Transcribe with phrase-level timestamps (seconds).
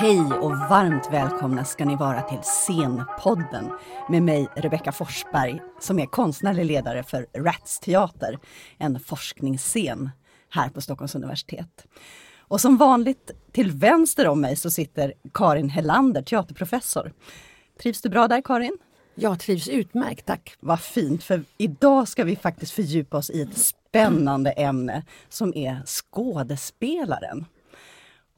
[0.00, 3.72] Hej och varmt välkomna ska ni vara till Scenpodden
[4.08, 8.38] med mig Rebecka Forsberg som är konstnärlig ledare för Rats Teater,
[8.78, 10.10] en forskningsscen
[10.50, 11.86] här på Stockholms universitet.
[12.38, 17.12] Och som vanligt till vänster om mig så sitter Karin Hellander, teaterprofessor.
[17.82, 18.78] Trivs du bra där Karin?
[19.14, 20.56] Jag trivs utmärkt, tack.
[20.60, 25.82] Vad fint, för idag ska vi faktiskt fördjupa oss i ett spännande ämne som är
[25.86, 27.46] skådespelaren.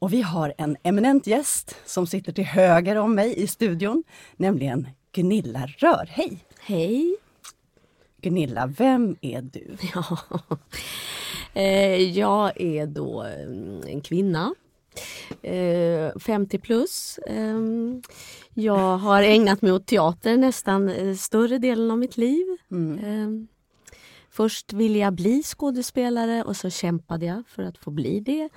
[0.02, 4.04] Och vi har en eminent gäst som sitter till höger om mig i studion,
[4.36, 6.08] nämligen Gunilla Rör.
[6.10, 6.44] Hej!
[6.60, 7.16] Hej!
[8.20, 9.76] Gunilla, vem är du?
[9.94, 10.18] Ja.
[11.54, 14.54] Eh, jag är då mm, en kvinna,
[16.20, 17.18] 50 eh, plus.
[17.26, 18.02] Ehm,
[18.54, 22.46] jag har ägnat mig åt teater nästan eh, större delen av mitt liv.
[22.70, 23.04] Mm.
[23.04, 23.48] Ehm,
[24.30, 28.48] först ville jag bli skådespelare och så kämpade jag för att få bli det.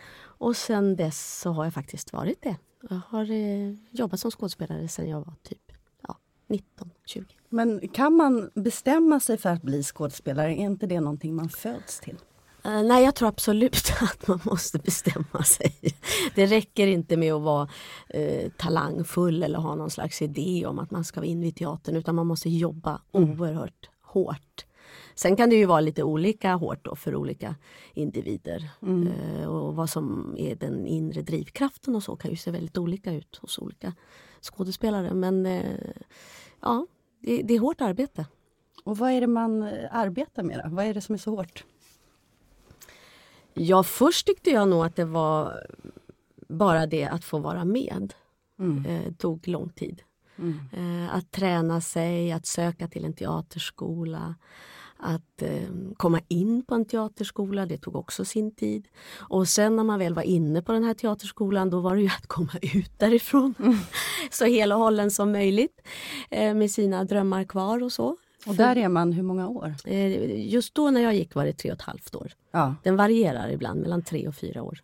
[0.46, 2.58] Och sen dess så har jag faktiskt varit det.
[2.90, 5.72] Jag har eh, jobbat som skådespelare sedan jag var typ
[6.08, 7.26] ja, 19, 20.
[7.50, 10.52] Men kan man bestämma sig för att bli skådespelare?
[10.52, 12.18] Är inte det någonting man föds till?
[12.66, 15.76] Uh, nej, jag tror absolut att man måste bestämma sig.
[16.36, 17.70] Det räcker inte med att vara
[18.16, 21.96] uh, talangfull eller ha någon slags idé om att man ska vara in i teatern
[21.96, 23.42] utan man måste jobba mm.
[23.42, 24.66] oerhört hårt.
[25.16, 27.56] Sen kan det ju vara lite olika hårt då för olika
[27.94, 28.70] individer.
[28.82, 29.08] Mm.
[29.08, 33.14] Uh, och vad som är den inre drivkraften och så kan ju se väldigt olika
[33.14, 33.94] ut hos olika
[34.42, 35.14] skådespelare.
[35.14, 35.46] Men
[36.62, 36.88] ja,
[37.20, 38.26] det, det är hårt arbete.
[38.84, 40.62] Och vad är det man arbetar med?
[40.64, 40.76] Då?
[40.76, 41.66] Vad är det som är så hårt?
[43.54, 45.66] Ja, först tyckte jag nog att det var
[46.48, 48.14] bara det att få vara med.
[48.60, 48.86] Mm.
[48.86, 50.02] Eh, tog lång tid.
[50.38, 50.60] Mm.
[50.74, 54.36] Eh, att träna sig, att söka till en teaterskola.
[54.98, 58.88] Att eh, komma in på en teaterskola, det tog också sin tid.
[59.18, 62.08] Och sen när man väl var inne på den här teaterskolan då var det ju
[62.08, 63.54] att komma ut därifrån.
[63.60, 63.78] Mm.
[64.32, 65.82] så hela hållen som möjligt.
[66.30, 68.18] Eh, med sina drömmar kvar och så.
[68.46, 69.76] Och där är man hur många år?
[69.86, 72.32] Eh, just då när jag gick var det tre och ett halvt år.
[72.52, 72.76] Ja.
[72.84, 74.80] Den varierar ibland mellan tre och fyra år.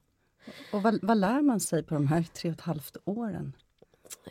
[0.71, 3.53] Och vad, vad lär man sig på de här tre och ett halvt åren?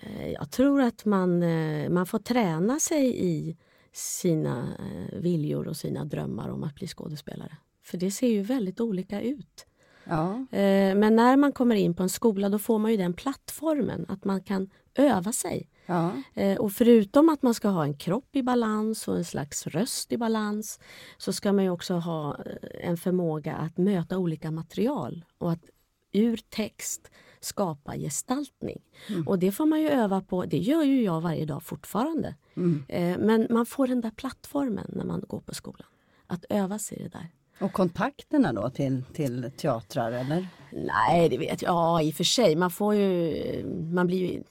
[0.03, 3.57] Eh, jag tror att man, eh, man får träna sig i
[3.93, 4.69] sina
[5.13, 7.57] viljor och sina drömmar om att bli skådespelare.
[7.83, 9.67] För det ser ju väldigt olika ut.
[10.05, 10.47] Ja.
[10.95, 14.25] Men när man kommer in på en skola då får man ju den plattformen att
[14.25, 16.13] man kan öva sig Ja.
[16.35, 20.13] Eh, och förutom att man ska ha en kropp i balans och en slags röst
[20.13, 20.81] i balans
[21.19, 25.65] så ska man också ha eh, en förmåga att möta olika material och att
[26.13, 28.83] ur text skapa gestaltning.
[29.09, 29.29] Mm.
[29.29, 32.35] Och det får man ju öva på, det gör ju jag varje dag fortfarande.
[32.55, 32.85] Mm.
[32.89, 35.89] Eh, men man får den där plattformen när man går på skolan.
[36.27, 37.29] Att öva sig i det där.
[37.61, 40.49] Och kontakterna då till, till teatrar eller?
[40.73, 41.73] Nej, det vet jag.
[41.73, 42.57] Ja, i och för sig.
[42.57, 44.43] Man får ju, man blir ju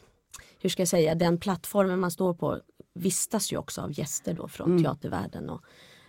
[0.61, 2.59] hur ska jag säga, den plattformen man står på
[2.93, 4.83] vistas ju också av gäster då från mm.
[4.83, 5.61] teatervärlden och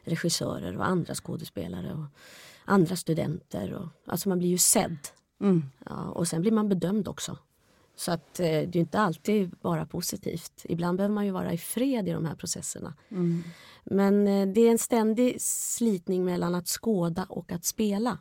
[0.04, 2.06] regissörer och andra skådespelare och
[2.64, 3.72] andra studenter.
[3.72, 4.98] Och, alltså man blir ju sedd.
[5.40, 5.62] Mm.
[5.86, 7.38] Ja, och sen blir man bedömd också.
[7.96, 10.64] Så att eh, det är inte alltid bara positivt.
[10.64, 12.94] Ibland behöver man ju vara i fred i de här processerna.
[13.10, 13.42] Mm.
[13.84, 18.18] Men eh, det är en ständig slitning mellan att skåda och att spela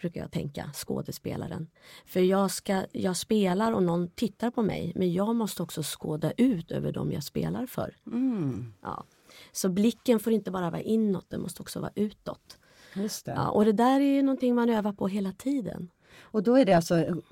[0.00, 1.66] brukar jag tänka, skådespelaren.
[2.06, 6.32] För jag, ska, jag spelar och någon tittar på mig men jag måste också skåda
[6.36, 7.96] ut över dem jag spelar för.
[8.06, 8.72] Mm.
[8.82, 9.04] Ja.
[9.52, 12.58] Så blicken får inte bara vara inåt, den måste också vara utåt.
[12.94, 13.32] Just det.
[13.32, 15.90] Ja, och det där är någonting man övar på hela tiden.
[16.20, 17.22] Och då är det alltså mm,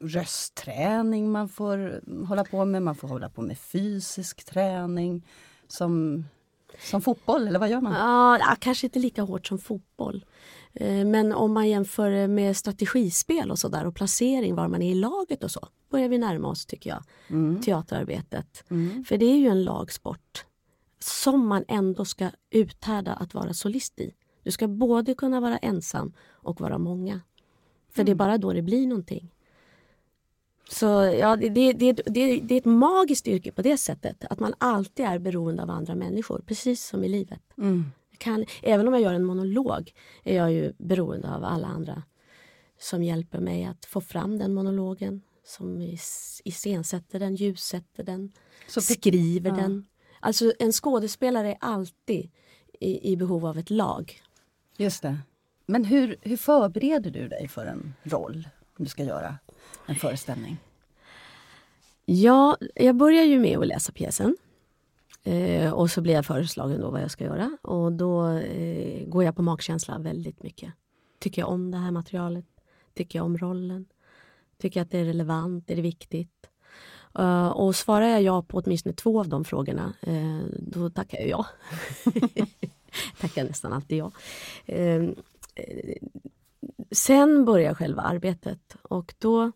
[0.00, 5.26] röstträning man får hålla på med, man får hålla på med fysisk träning
[5.68, 6.24] som,
[6.78, 7.92] som fotboll, eller vad gör man?
[8.40, 10.24] Ja, kanske inte lika hårt som fotboll.
[10.72, 14.94] Eh, men om man jämför med strategispel och sådär och placering, var man är i
[14.94, 17.60] laget och så, börjar vi närma oss tycker jag, mm.
[17.60, 18.64] teaterarbetet.
[18.68, 19.04] Mm.
[19.04, 20.44] För det är ju en lagsport
[20.98, 24.14] som man ändå ska uthärda att vara solist i.
[24.42, 27.20] Du ska både kunna vara ensam och vara många.
[27.96, 28.18] För det är mm.
[28.18, 29.32] bara då det blir någonting.
[30.70, 30.86] Så
[31.20, 35.06] ja, det, det, det, det, är ett magiskt yrke på det sättet att man alltid
[35.06, 37.40] är beroende av andra människor, precis som i livet.
[37.58, 37.84] Mm
[38.16, 39.92] kan, även om jag gör en monolog
[40.24, 42.02] är jag ju beroende av alla andra
[42.78, 45.22] som hjälper mig att få fram den monologen.
[45.44, 45.96] Som
[46.44, 48.32] iscensätter den, ljussätter den,
[48.68, 49.56] Så, skriver ja.
[49.56, 49.86] den.
[50.20, 52.30] Alltså en skådespelare är alltid
[52.80, 54.22] i, i, behov av ett lag.
[54.76, 55.18] Just det.
[55.66, 58.48] Men hur, hur förbereder du dig för en roll?
[58.78, 59.38] Om du ska göra
[59.86, 60.58] en föreställning?
[62.04, 64.36] Ja, jag börjar ju med att läsa pjäsen.
[65.22, 69.24] Eh, och så blir jag föreslagen då vad jag ska göra och då eh, går
[69.24, 70.72] jag på magkänsla väldigt mycket.
[71.18, 72.46] Tycker jag om det här materialet?
[72.94, 73.86] Tycker jag om rollen?
[74.58, 75.70] Tycker jag att det är relevant?
[75.70, 76.46] Är det viktigt?
[77.18, 81.28] Uh, och svarar jag ja på åtminstone två av de frågorna, uh, då tackar jag
[81.28, 81.46] ja.
[83.20, 84.12] tackar nästan alltid ja.
[84.66, 85.02] Eh,
[86.90, 89.52] Sen börjar själva arbetet och då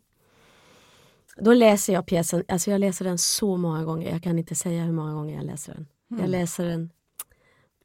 [1.36, 4.84] då läser jag pjäsen, alltså jag läser den så många gånger, jag kan inte säga
[4.84, 5.86] hur många gånger jag läser den.
[6.10, 6.22] Mm.
[6.22, 6.90] Jag läser den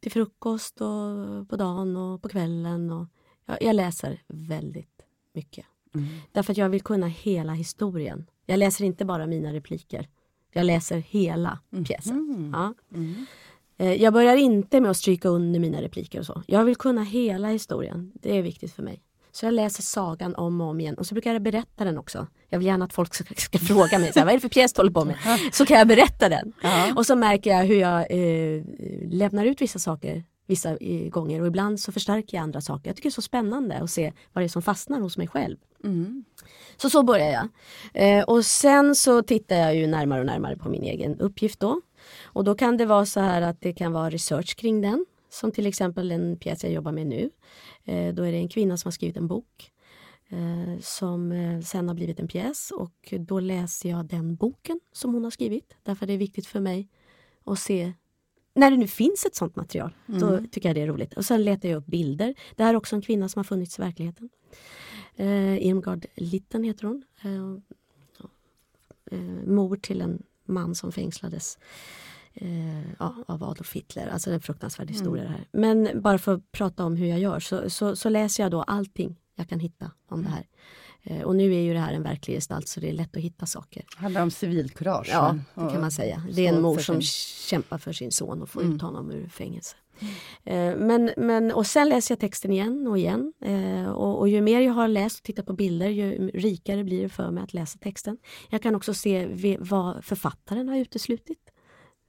[0.05, 2.91] till frukost och på dagen och på kvällen.
[2.91, 3.07] Och
[3.45, 5.01] jag, jag läser väldigt
[5.33, 5.65] mycket.
[5.95, 6.07] Mm.
[6.31, 8.29] Därför att jag vill kunna hela historien.
[8.45, 10.09] Jag läser inte bara mina repliker.
[10.51, 11.85] Jag läser hela mm.
[11.85, 12.17] pjäsen.
[12.17, 12.51] Mm.
[12.53, 12.73] Ja.
[13.77, 16.43] Eh, jag börjar inte med att stryka under mina repliker och så.
[16.47, 18.11] Jag vill kunna hela historien.
[18.21, 19.01] Det är viktigt för mig.
[19.31, 22.27] Så jag läser sagan om och om igen och så brukar jag berätta den också.
[22.49, 24.49] Jag vill gärna att folk ska, ska fråga mig, så här, vad är det för
[24.49, 25.15] pjäs du håller på med?
[25.51, 26.53] Så kan jag berätta den.
[26.61, 26.93] Ja.
[26.95, 28.63] Och så märker jag hur jag eh,
[29.09, 30.77] lämnar ut vissa saker vissa
[31.09, 32.89] gånger och ibland så förstärker jag andra saker.
[32.89, 35.27] Jag tycker det är så spännande att se vad det är som fastnar hos mig
[35.27, 35.57] själv.
[35.83, 36.23] Mm.
[36.77, 37.47] Så så börjar jag.
[37.93, 41.81] Eh, och sen så tittar jag ju närmare och närmare på min egen uppgift då.
[42.35, 45.05] Och då kan det vara så här att det kan vara research kring den.
[45.29, 47.29] Som till exempel en pjäs jag jobbar med nu.
[47.83, 49.71] Eh, då är det en kvinna som har skrivit en bok
[50.29, 55.13] eh, som eh, sen har blivit en pjäs och då läser jag den boken som
[55.13, 55.75] hon har skrivit.
[55.83, 56.89] Därför är det viktigt för mig
[57.43, 57.93] att se
[58.53, 60.19] när det nu finns ett sånt material, mm.
[60.19, 61.13] då tycker jag det är roligt.
[61.13, 62.35] Och sen letar jag upp bilder.
[62.55, 64.29] Det här är också en kvinna som har funnits i verkligheten.
[65.15, 67.03] Eh, Irmgard Litten heter hon.
[67.21, 67.51] Eh,
[69.11, 71.57] eh, mor till en man som fängslades
[72.35, 74.07] eh, ja, av Adolf Hitler.
[74.07, 75.33] Alltså en fruktansvärd historia mm.
[75.33, 75.47] här.
[75.51, 78.61] Men bara för att prata om hur jag gör så, så, så läser jag då
[78.61, 80.31] allting jag kan hitta om mm.
[80.31, 80.47] det här.
[81.03, 83.23] Eh, och nu är ju det här en verklig gestalt så det är lätt att
[83.23, 83.85] hitta saker.
[83.95, 85.09] Det handlar om civilkurage.
[85.11, 86.23] Ja, det kan man säga.
[86.31, 88.75] Det är en mor som kämpar för sin son och får mm.
[88.75, 89.75] ut honom ur fängelse.
[90.45, 90.87] Mm.
[90.87, 93.33] Men, men, och sen läser jag texten igen och igen.
[93.41, 97.03] Eh, och, och, ju mer jag har läst och tittat på bilder ju rikare blir
[97.03, 98.17] det för mig att läsa texten.
[98.49, 101.44] Jag kan också se vad författaren har uteslutit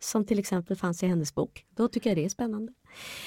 [0.01, 1.65] som till exempel fanns i hennes bok.
[1.71, 2.73] Då tycker jag det är spännande.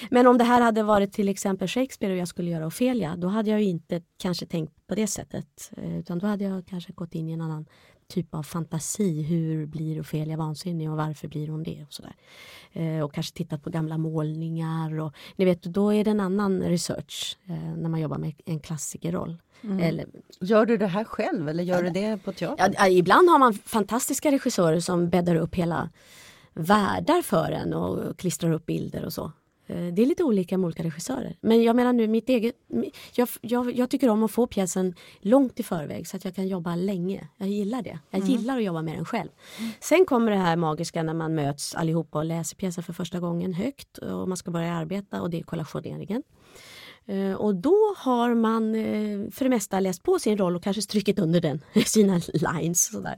[0.09, 3.27] Men om det här hade varit till exempel Shakespeare och jag skulle göra Ofelia, då
[3.27, 5.71] hade jag inte kanske tänkt på det sättet.
[5.77, 7.65] Eh, utan då hade jag kanske gått in i en annan
[8.07, 9.21] typ av fantasi.
[9.21, 11.83] Hur blir Ofelia vansinnig och varför blir hon det?
[11.87, 12.15] Och, sådär.
[12.73, 14.99] Eh, och kanske tittat på gamla målningar.
[14.99, 18.59] Och, ni vet, då är det en annan research eh, när man jobbar med en
[18.59, 19.37] klassikerroll.
[19.61, 19.79] Mm.
[19.79, 20.05] Eller,
[20.39, 22.73] gör du det här själv eller gör du det på teatern?
[22.77, 25.89] Ja, ibland har man fantastiska regissörer som bäddar upp hela
[26.59, 29.31] världar för en och klistrar upp bilder och så.
[29.69, 31.35] Eh, det är lite olika med olika regissörer.
[31.41, 32.55] Men jag menar nu mitt eget...
[33.13, 36.47] Jag, jag, jag, tycker om att få pjäsen långt i förväg så att jag kan
[36.47, 37.27] jobba länge.
[37.37, 37.99] Jag gillar det.
[38.09, 38.31] Jag mm.
[38.31, 39.29] gillar att jobba med den själv.
[39.59, 39.71] Mm.
[39.79, 43.53] Sen kommer det här magiska när man möts allihopa och läser pjäsen för första gången
[43.53, 46.23] högt och man ska börja arbeta och det är kollationeringen.
[47.09, 50.81] Eh, och då har man eh, för det mesta läst på sin roll och kanske
[50.81, 52.85] strukit under den, sina lines.
[52.85, 53.17] Sådär.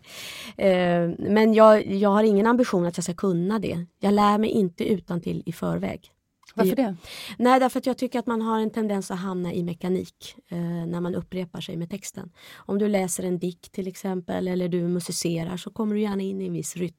[0.57, 3.85] Eh, men jag, jag har ingen ambition att jag ska kunna det.
[3.99, 6.11] Jag lär mig inte utan till i förväg.
[6.55, 6.95] Varför det?
[7.37, 10.59] Nej, därför att jag tycker att man har en tendens att hamna i mekanik eh,
[10.59, 12.31] när man upprepar sig med texten.
[12.55, 16.41] Om du läser en dikt till exempel eller du musicerar så kommer du gärna in
[16.41, 16.95] i en viss rytm.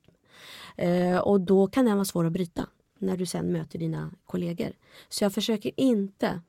[0.77, 2.67] Eh, och då kan den vara svår att bryta
[2.99, 4.73] när du sen möter dina kollegor.
[5.09, 6.41] Så jag försöker inte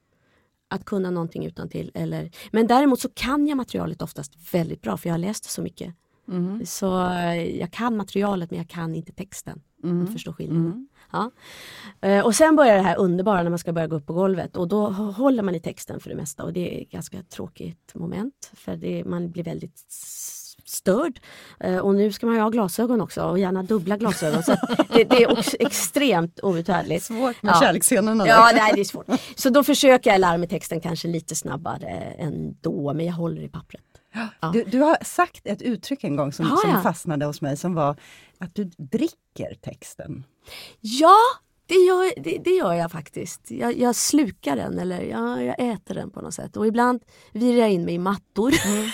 [0.74, 4.98] att kunna någonting utan till eller Men däremot så kan jag materialet oftast väldigt bra
[4.98, 5.96] för jag har läst det så mycket.
[6.27, 6.65] Mm.
[6.65, 9.62] Så eh, jag kan materialet men jag kan inte texten.
[9.84, 10.08] Mm.
[10.08, 10.65] Förstår skillnaden.
[10.65, 10.88] Mm.
[11.12, 11.32] Ja.
[12.01, 14.58] Eh, och sen börjar det här underbara när man ska börja gå upp på golvet
[14.58, 17.92] och då håller man i texten för det mesta och det är ett ganska tråkigt
[17.96, 19.86] moment för det, man blir väldigt
[20.74, 21.20] störd.
[21.60, 24.44] Eh, och nu ska man ju ha glasögon också och gärna dubbla glasögon.
[24.44, 24.56] Så
[24.89, 27.06] det, det, är också extremt outhärdligt.
[27.06, 27.60] Svårt med ja.
[27.62, 28.27] kärleksscenerna.
[28.27, 29.06] Ja, nej, det är svårt.
[29.36, 31.88] Så då försöker jag lära mig texten kanske lite snabbare
[32.18, 33.82] ändå, men jag håller i pappret.
[34.42, 34.51] Ja.
[34.53, 37.96] Du, du, har sagt ett uttryck en gång som, som fastnade hos mig som var
[38.38, 40.24] att du dricker texten.
[40.80, 41.18] Ja,
[41.74, 43.51] det gör, det, det gör jag faktiskt.
[43.51, 46.58] Jag, jag, slukar den eller jag, jag äter den på något sätt.
[46.58, 47.01] Och ibland
[47.32, 48.53] virar jag in mig i mattor.
[48.65, 48.89] Mm.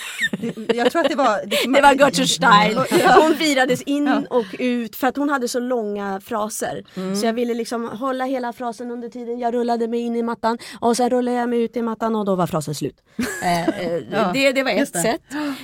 [0.75, 1.45] Jag tror att det var...
[1.45, 2.77] Det, det var Gertrude Stein.
[3.21, 6.83] Hon virades in och ut för att hon hade så långa fraser.
[6.95, 7.15] Mm.
[7.15, 10.57] Så jag ville liksom hålla hela frasen under tiden jag rullade mig in i mattan.
[10.79, 12.95] Och sen rullade jag mig ut i mattan och då var frasen slut.
[13.43, 15.21] eh, eh ja, det, det var ett sätt.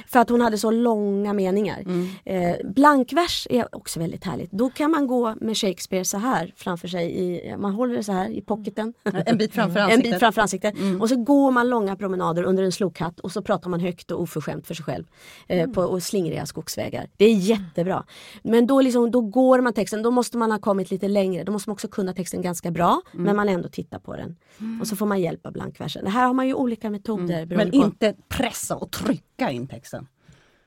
[0.07, 1.79] För att hon hade så långa meningar.
[1.79, 2.09] Mm.
[2.25, 4.51] Eh, blankvers är också väldigt härligt.
[4.51, 8.11] Då kan man gå med Shakespeare så här framför sig i, man håller det så
[8.11, 8.93] här i pocketen.
[9.03, 10.05] En bit framför ansiktet.
[10.05, 10.77] en bit framför ansiktet.
[10.77, 11.01] Mm.
[11.01, 14.21] Och så går man långa promenader under en slokhatt och så pratar man högt och
[14.21, 15.05] oförskämt för sig själv.
[15.47, 15.73] Eh, mm.
[15.73, 17.07] på och slingriga skogsvägar.
[17.17, 18.03] Det är jättebra.
[18.43, 21.43] Men då, liksom, då går man texten, då måste man ha kommit lite längre.
[21.43, 23.25] Då måste man också kunna texten ganska bra mm.
[23.25, 24.35] men man ändå tittar på den.
[24.59, 24.81] Mm.
[24.81, 26.03] Och så får man hjälp av blankversen.
[26.03, 27.43] Det här har man ju olika metoder.
[27.43, 27.57] Mm.
[27.57, 30.07] Men inte pressa och trycka in texten.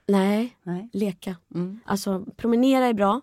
[0.07, 0.89] Nej, Nej.
[0.93, 1.37] leka.
[1.55, 1.81] Mm.
[1.85, 3.21] Alltså promenera är bra.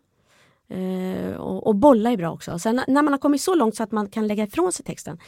[0.67, 2.60] Eh, och, och bolla är bra också.
[2.60, 5.19] Sen när man har kommit så långt så att man kan lägga ifrån sig texten.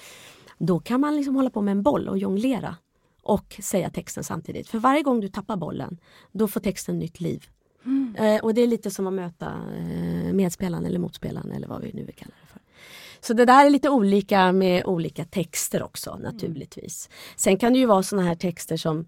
[0.58, 2.75] Då kan man liksom hålla på med en boll och jonglera.
[3.22, 4.70] Och säga texten samtidigt.
[4.70, 5.98] För varje gång du tappar bollen,
[6.32, 7.46] då får texten nytt liv.
[8.17, 11.94] Eh, och det är lite som att möta eh, medspelaren eller motspelaren eller vad vi
[11.94, 12.62] nu vill kalla det för.
[13.20, 17.10] Så det där är lite olika med olika texter också naturligtvis.
[17.36, 19.06] Sen kan det ju vara såna här texter som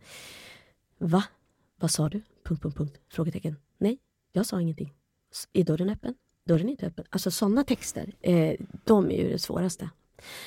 [0.98, 1.24] Va?
[1.80, 2.22] Vad sa du?
[2.44, 2.98] Punkt, punkt, punkt.
[3.10, 3.56] Frågetecken.
[3.78, 3.98] Nej,
[4.32, 4.94] jag sa ingenting.
[5.54, 6.14] Är dörren öppen?
[6.48, 7.06] Dörren är inte öppen.
[7.10, 9.90] Alltså sådana texter, eh, de är ju det svåraste.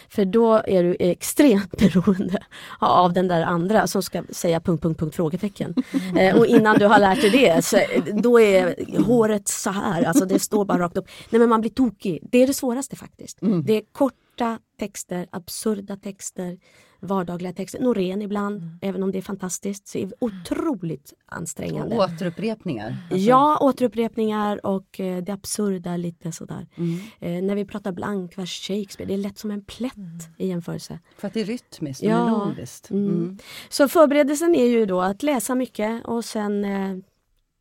[0.09, 2.43] För då är du extremt beroende
[2.79, 5.75] av den där andra som ska säga punkt, punkt, punkt, frågetecken.
[6.19, 10.03] Eh, och innan du har lärt dig det, så, eh, då är håret så här,
[10.03, 11.09] alltså det står bara rakt upp.
[11.31, 12.19] Nej men man blir tokig.
[12.23, 13.39] Det är det svåraste faktiskt.
[13.65, 16.59] Det är korta texter, absurda texter,
[17.03, 17.81] vardagliga texter.
[17.81, 21.97] Norén ibland, även om det är fantastiskt, så är det otroligt ansträngande.
[21.97, 22.97] Och återupprepningar.
[23.11, 26.67] Alltså, Ja, återupprepningar och eh, det absurda lite sådär.
[26.77, 26.99] Mm.
[27.21, 29.95] Eh, när vi pratar blankvers Shakespeare, det är lätt som en plätt
[30.39, 30.99] i jämförelse.
[31.19, 32.25] För att det är rytmiskt och Ja.
[32.25, 32.91] melodiskt.
[32.91, 33.39] Mm.
[33.69, 36.97] Så förberedelsen är ju då att läsa mycket och sen eh,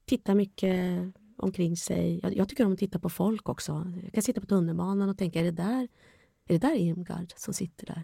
[0.05, 0.99] titta mycket
[1.37, 2.19] omkring sig.
[2.23, 3.87] Jag, jag tycker om att titta på folk också.
[4.03, 5.87] Jag kan sitta på tunnelbanan och tänka, är det där,
[6.47, 8.03] är det där Irmgard som sitter där?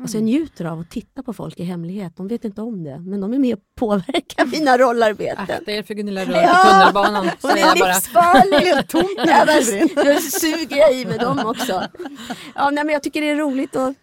[0.00, 2.16] Alltså jag njuter av att titta på folk i hemlighet.
[2.16, 5.38] De vet inte om det, men de är med och påverkar mina rollarbeten.
[5.50, 6.64] Akta er för Gunilla Röd Ja.
[6.70, 7.30] tunnelbanan.
[7.42, 8.66] Hon jag är livsfarlig!
[8.66, 10.14] Helt tomt när Ja, du men kliver in.
[10.14, 11.82] Då suger jag i med dem också.
[12.54, 13.76] Ja, nej, men jag tycker det är roligt.
[13.76, 13.94] Och...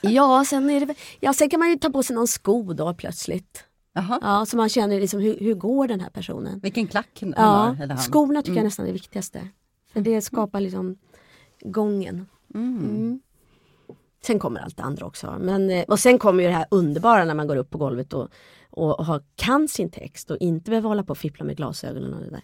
[0.00, 0.94] Ja, sen, är det...
[1.20, 3.64] ja, sen kan man ju ta på sig någon sko då plötsligt.
[3.94, 4.18] Jaha.
[4.22, 6.60] Ja, så man känner liksom, hur, hur går den här personen?
[6.60, 7.98] Vilken klack han Ja, har, eller han.
[8.04, 9.48] skorna tycker jag nästan är det viktigaste.
[9.92, 10.96] För det skapar liksom
[11.60, 12.26] gången.
[12.54, 13.20] Mm.
[14.26, 15.36] Sen kommer allt det andra också.
[15.40, 18.12] Men, eh, och sen kommer ju det här underbara när man går upp på golvet
[18.12, 18.28] och,
[18.70, 22.20] och har, kan sin text och inte behöver hålla på och fippla med glasögonen och
[22.20, 22.42] det där.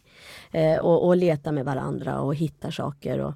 [0.60, 3.18] Eh, och, och leta med varandra och hitta saker.
[3.18, 3.34] Och,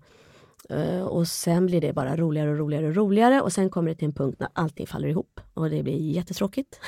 [0.77, 3.95] eh, och sen blir det bara roligare och roligare och roligare och sen kommer det
[3.95, 6.81] till en punkt när allting faller ihop och det blir jättetråkigt.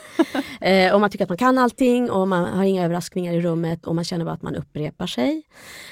[0.60, 3.86] eh, och man tycker att man kan allting och man har inga överraskningar i rummet
[3.86, 5.42] och man känner bara att man upprepar sig.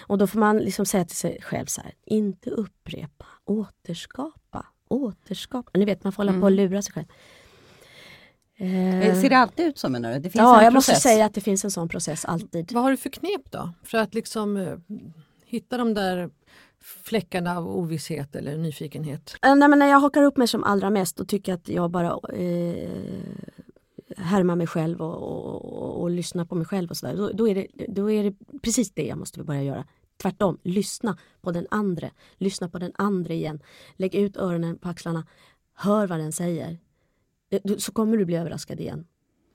[0.06, 5.70] Och då får man liksom säga till sig själv så här, inte upprepa, återskapa, återskapa.
[5.78, 7.06] Ni vet man får hålla på och lura sig själv.
[8.56, 10.18] Eh, Ser det alltid ut så menar du?
[10.18, 10.88] Det finns ja, en jag process.
[10.94, 12.72] måste säga att det finns en sån process alltid.
[12.72, 13.70] Vad har du för knep då?
[13.82, 14.74] För att liksom eh,
[15.44, 16.30] hitta de där
[16.80, 19.36] fläckarna av ovisshet eller nyfikenhet.
[19.42, 21.90] Eh, Nej, men när jag hakar upp mig som allra mest och tycker att jag
[21.90, 22.88] bara eh,
[24.16, 27.16] härmar mig själv och, och, och, och lyssnar på mig själv och sådär.
[27.16, 29.84] Då, då, är det, då är det precis det jag måste börja göra.
[30.22, 32.10] Tvärtom, lyssna på den andra.
[32.36, 33.62] Lyssna på den andra igen.
[33.96, 35.26] Lägg ut öronen på axlarna.
[35.74, 36.78] Hör vad den säger.
[37.50, 39.06] Eh, så kommer du bli överraskad igen.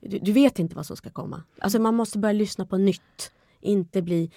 [0.02, 1.44] Du, du vet inte vad som ska komma.
[1.60, 3.32] Alltså man måste börja lyssna på nytt.
[3.62, 4.32] Inte bli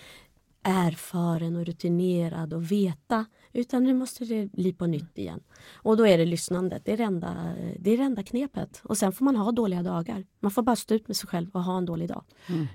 [0.62, 3.26] erfaren och rutinerad och veta.
[3.52, 5.40] Utan nu måste det bli på nytt igen.
[5.75, 6.83] Och då är det lyssnandet.
[6.85, 8.81] Det är det, enda, det är det enda knepet.
[8.85, 10.25] Och sen får man ha dåliga dagar.
[10.40, 12.25] Man får bara stå ut med sig själv och ha en dålig dag.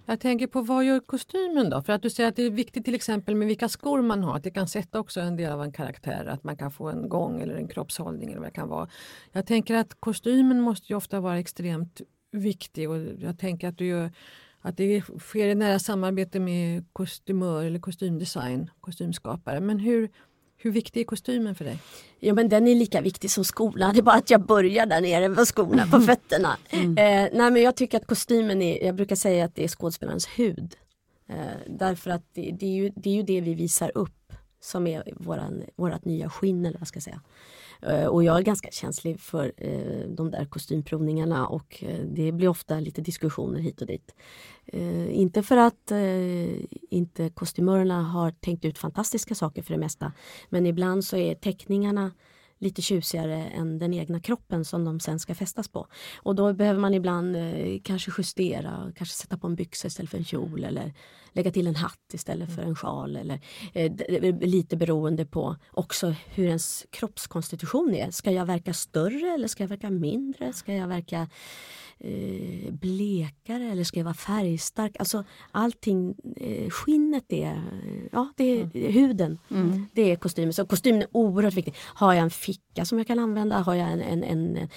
[0.06, 1.82] Jag tänker på vad gör kostymen då?
[1.82, 4.36] För att du säger att det är viktigt till exempel med vilka skor man har.
[4.36, 6.25] Att det kan sätta också en del av en karaktär.
[6.25, 8.89] Att man kan få en gång eller en kroppshållning eller vad det kan vara.
[9.32, 12.01] Jag tänker att kostymen måste ju ofta vara extremt
[12.32, 14.12] viktig och jag tänker att du gör
[14.62, 19.60] att det sker i nära samarbete med kostymör eller kostymdesign, kostymskapare.
[19.60, 20.10] Men hur,
[20.63, 21.79] hur viktig är kostymen för dig?
[22.20, 23.93] Ja men den är lika viktig som skorna.
[23.93, 26.58] Det är bara att jag börjar där nere med skorna på fötterna.
[26.72, 30.27] Eh, nej men jag tycker att kostymen är, jag brukar säga att det är skådespelarens
[30.27, 30.75] hud.
[31.29, 31.36] Eh,
[31.67, 34.23] därför att det, det, är ju, det är ju det vi visar upp
[34.63, 37.22] som är våran, vårat nya skinn eller vad ska jag säga.
[37.82, 42.48] Eh, och jag är ganska känslig för eh, de där kostymprovningarna och eh, det blir
[42.48, 44.15] ofta lite diskussioner hit och dit.
[44.65, 50.12] Eh, inte för att eh, inte kostymörerna har tänkt ut fantastiska saker för det mesta.
[50.50, 52.12] Men ibland så är teckningarna
[52.60, 55.88] lite tjusigare än den egna kroppen som de sen ska fästas på.
[56.15, 60.17] Och då behöver man ibland eh, kanske justera, kanske sätta på en byxa istället för
[60.17, 60.93] en kjol eller
[61.34, 63.16] lägga till en hatt istället för en sjal.
[63.16, 63.40] Eller,
[63.74, 68.12] eh, d- lite beroende på också hur ens kroppskonstitution är.
[68.12, 70.54] Ska jag verka större eller ska jag verka mindre?
[70.54, 71.28] Ska jag verka
[72.00, 74.96] eh, blekare eller ska jag vara färgstark?
[75.00, 77.62] Alltså allting, eh, skinnet är,
[78.12, 79.38] ja det är huden.
[79.94, 80.54] Det är kostymen.
[80.54, 81.75] Så kostymen är oerhört viktig.
[81.80, 83.60] Har jag en ficka som jag kan använda?
[83.60, 84.68] Har jag en, en, en,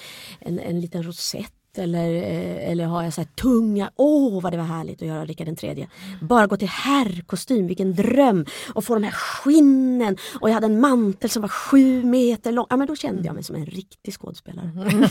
[0.40, 1.52] en, en liten rosett?
[1.78, 5.08] Eller, eh, eller har jag så här tunga, åh oh, vad det var härligt att
[5.08, 5.88] göra Rickard den tredje.
[6.20, 8.46] Bara gå till herrkostym, vilken dröm!
[8.74, 12.66] Och få de här skinnen och jag hade en mantel som var sju meter lång.
[12.70, 14.70] Ja men då kände jag mig som en riktig skådespelare.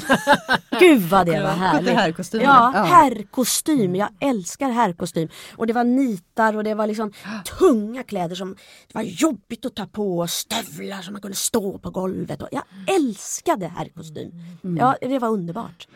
[0.79, 1.95] Gud vad det var härligt!
[1.95, 2.41] Herrkostym.
[2.41, 3.95] Ja, herrkostym.
[3.95, 5.29] Jag älskar herrkostym.
[5.55, 7.11] Och det var nitar och det var liksom
[7.59, 8.55] tunga kläder som
[8.87, 12.41] det var jobbigt att ta på och stövlar som man kunde stå på golvet.
[12.41, 12.63] Och jag
[12.95, 14.31] älskade herrkostym.
[14.63, 14.77] Mm.
[14.77, 15.87] Ja, det var underbart.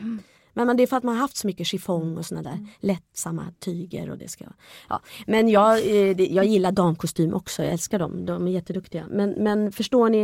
[0.60, 2.68] Men, men det är för att man har haft så mycket chiffong och såna där
[2.80, 4.10] lättsamma tyger.
[4.10, 4.46] Och det ska,
[4.90, 5.02] ja.
[5.28, 8.26] Men jag, eh, jag gillar damkostym också, jag älskar dem.
[8.26, 9.06] De är jätteduktiga.
[9.10, 10.24] Men, men förstår ni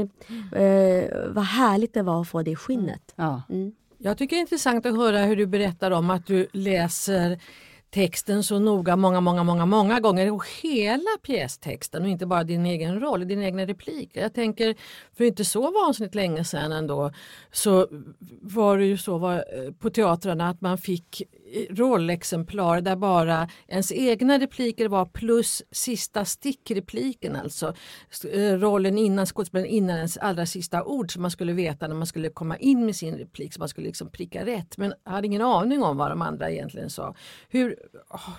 [0.52, 3.14] eh, vad härligt det var att få det skinnet.
[3.16, 3.42] Ja.
[3.50, 3.72] Mm.
[3.98, 7.40] Jag tycker det är intressant att höra hur du berättar om att du läser
[7.96, 12.66] texten så noga många, många, många, många gånger och hela pjästexten och inte bara din
[12.66, 14.10] egen roll, din egna replik.
[14.14, 14.76] Jag tänker,
[15.18, 17.12] för inte så vansinnigt länge sedan ändå,
[17.52, 17.88] så
[18.42, 21.22] var det ju så var, eh, på teatrarna att man fick
[21.70, 27.74] rollexemplar där bara ens egna repliker var plus sista stickrepliken, alltså
[28.32, 32.08] eh, rollen innan skådespelaren innan ens allra sista ord som man skulle veta när man
[32.08, 34.78] skulle komma in med sin replik så man skulle liksom pricka rätt.
[34.78, 37.16] Men jag hade ingen aning om vad de andra egentligen sa.
[37.50, 37.76] Hur,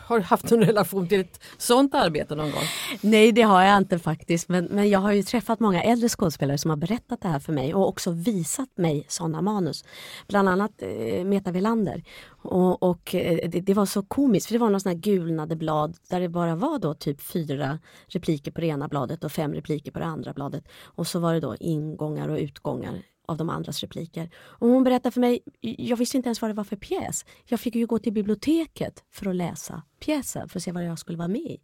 [0.07, 2.65] har du haft en relation till ett sånt arbete någon gång?
[3.01, 6.59] Nej det har jag inte faktiskt men, men jag har ju träffat många äldre skådespelare
[6.59, 9.85] som har berättat det här för mig och också visat mig sådana manus.
[10.29, 12.03] Bland annat eh, Meta Velander
[12.47, 15.57] och, och eh, det, det, var så komiskt för det var några sådana här gulnade
[15.57, 19.55] blad där det bara var då typ fyra repliker på det ena bladet och fem
[19.55, 20.69] repliker på det andra bladet.
[20.85, 24.31] Och så var det då ingångar och utgångar av de andras repliker.
[24.37, 27.25] Och hon berättade för mig, jag visste inte ens vad det var för pjäs.
[27.45, 30.99] Jag fick ju gå till biblioteket för att läsa pjäsen för att se vad jag
[30.99, 31.61] skulle vara med i.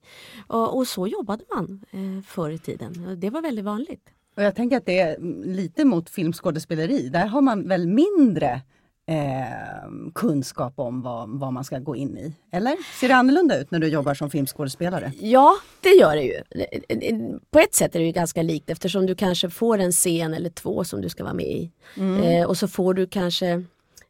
[0.46, 3.20] Och, och så jobbade man eh, förr i tiden.
[3.20, 4.10] Det var väldigt vanligt.
[4.36, 7.08] Och jag tänker att det är lite mot filmskådespeleri.
[7.08, 8.62] Där har man väl mindre
[9.06, 12.34] eh, kunskap om vad, vad man ska gå in i.
[12.52, 12.76] Eller?
[13.00, 15.12] Ser det annorlunda ut när du jobbar som filmskådespelare?
[15.20, 17.38] Ja, det gör det ju.
[17.50, 20.50] På ett sätt är det ju ganska likt eftersom du kanske får en scen eller
[20.50, 21.70] två som du ska vara med i.
[21.96, 22.22] Mm.
[22.22, 23.64] Eh, och så får du kanske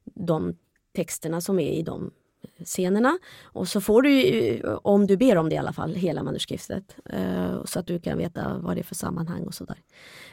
[0.05, 0.57] de
[0.97, 2.11] texterna som är i de
[2.65, 3.19] scenerna.
[3.43, 6.97] Och så får du, om du ber om det i alla fall, hela manuskriptet.
[7.11, 9.77] Eh, så att du kan veta vad det är för sammanhang och sådär.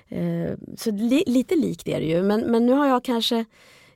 [0.08, 2.24] Eh, så li, lite likt är det ju.
[2.24, 3.46] Men, men nu har jag kanske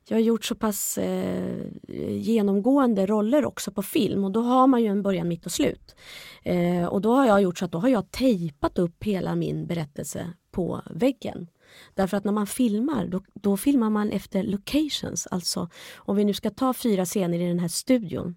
[0.08, 1.66] jag har gjort så pass eh,
[2.10, 5.96] genomgående roller också på film och då har man ju en början, mitt och slut.
[6.44, 9.68] Eh, och då har jag gjort så att då har jag tejpat upp hela min
[9.68, 11.48] berättelse på väggen.
[11.94, 15.28] Därför att när man filmar, då, då filmar man efter locations.
[15.28, 18.36] Alltså om vi nu ska ta fyra scener i den här studion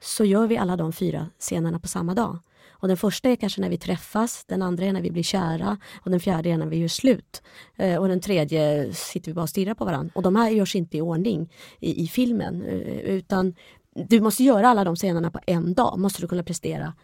[0.00, 2.38] så gör vi alla de fyra scenerna på samma dag.
[2.80, 5.78] Och den första är kanske när vi träffas, den andra är när vi blir kära
[6.04, 7.42] och den fjärde är när vi gör slut.
[7.76, 10.12] Eh, och den tredje sitter vi bara och stirrar på varandra.
[10.14, 13.54] Och de här görs inte i ordning i, i filmen eh, utan
[13.94, 16.94] du måste göra alla de scenerna på en dag, måste du kunna prestera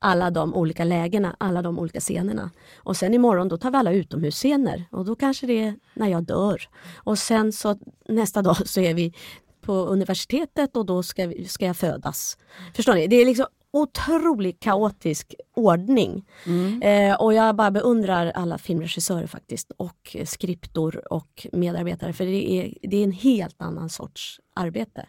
[0.00, 2.50] alla de olika lägena, alla de olika scenerna.
[2.76, 6.22] Och sen imorgon då tar vi alla utomhusscener och då kanske det är när jag
[6.22, 6.68] dör.
[6.96, 9.14] Och sen så nästa dag så är vi
[9.60, 12.38] på universitetet och då ska, vi, ska jag födas.
[12.74, 13.06] Förstår ni?
[13.06, 16.26] Det är liksom otroligt kaotisk ordning.
[16.46, 16.82] Mm.
[16.82, 22.74] Eh, och jag bara beundrar alla filmregissörer faktiskt och skriptor och medarbetare för det är,
[22.82, 25.06] det är en helt annan sorts arbete.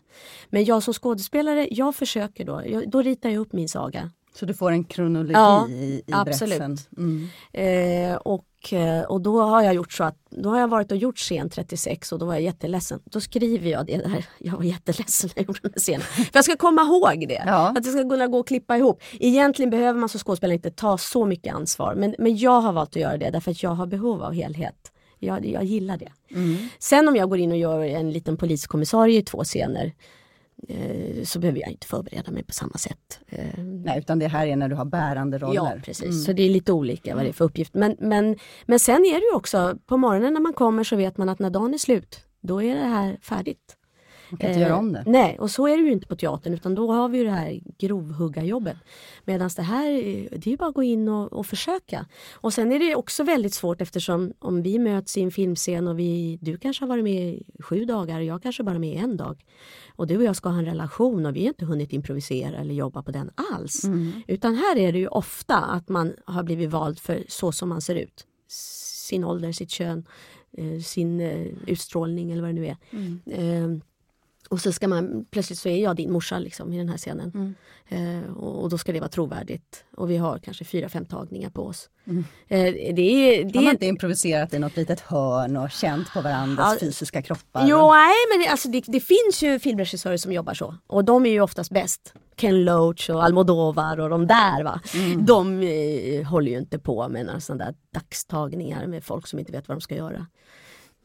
[0.50, 4.12] Men jag som skådespelare, jag försöker då, jag, då ritar jag upp min saga.
[4.34, 6.60] Så du får en kronologi ja, i, i absolut.
[6.60, 6.78] berättelsen?
[6.98, 7.30] Mm.
[8.12, 10.98] Eh, och Eh, och då har jag gjort så att då har jag varit och
[10.98, 13.00] gjort scen 36 och då var jag jätteledsen.
[13.04, 14.26] Då skriver jag det där.
[14.40, 16.02] Jag var jätteledsen när jag gjorde den scenen.
[16.02, 17.44] För jag ska komma ihåg det.
[17.46, 17.68] Ja.
[17.78, 19.04] Att det ska kunna gå och klippa ihop.
[19.20, 21.96] Egentligen behöver man som skådespelare inte ta så mycket ansvar.
[21.96, 24.92] Men, men jag har valt att göra det därför att jag har behov av helhet.
[25.20, 26.12] Jag, jag gillar det.
[26.32, 26.58] Mm.
[26.80, 29.94] Sen om jag går in och gör en liten poliskommissarie i två scener
[31.24, 33.20] så behöver jag inte förbereda mig på samma sätt.
[33.28, 35.56] Eh, Nej, utan det här är när du har bärande roller.
[35.56, 36.06] Ja, precis.
[36.06, 36.14] Mm.
[36.22, 37.74] Så det är lite olika vad det är för uppgift.
[37.74, 41.18] Men, men, men sen är det ju också, på morgonen när man kommer så vet
[41.18, 43.78] man att när dagen är slut, då är det här färdigt.
[44.32, 45.04] Man kan inte eh, göra om det.
[45.06, 47.32] Nej, och så är det ju inte på teatern utan då har vi ju det
[47.32, 48.78] här grovhuggarjobbet.
[49.26, 49.92] Medan det här,
[50.32, 52.06] det är ju bara att gå in och, och, försöka.
[52.34, 56.00] Och sen är det också väldigt svårt eftersom om vi möts i en filmscen och
[56.00, 59.18] vi, du kanske har varit med i sju dagar och jag kanske bara med en
[59.18, 59.46] dag.
[59.96, 62.74] Och du och jag ska ha en relation och vi har inte hunnit improvisera eller
[62.74, 63.84] jobba på den alls.
[63.84, 64.12] Mm.
[64.28, 67.82] Utan här är det ju ofta att man har blivit vald för så som man
[67.82, 68.26] ser ut.
[68.48, 70.06] Sin ålder, sitt kön,
[70.58, 72.78] eh, sin eh, utstrålning eller vad det nu är.
[72.92, 73.82] Mm.
[74.52, 77.32] Och så ska man, plötsligt så är jag din morsa liksom, i den här scenen.
[77.36, 77.56] Mm.
[77.90, 79.84] Eh, och, och då ska det vara trovärdigt.
[79.98, 81.90] Och vi har kanske fyra, fem tagningar på oss.
[82.08, 82.24] Mm.
[82.48, 86.22] Eh, det är, det Har man inte improviserat i något litet hörn och känt på
[86.22, 86.80] varandras Ja.
[86.80, 87.68] fysiska kroppar?
[87.68, 90.76] Jo, nej, men det, alltså, det, det finns ju filmregissörer som jobbar så.
[90.88, 92.14] Och de är ju oftast bäst.
[92.36, 94.82] Ken Loach och Almodovar och de där va.
[95.18, 99.52] De eh, håller ju inte på med några sådana där dagstagningar med folk som inte
[99.52, 100.28] vet vad de ska göra.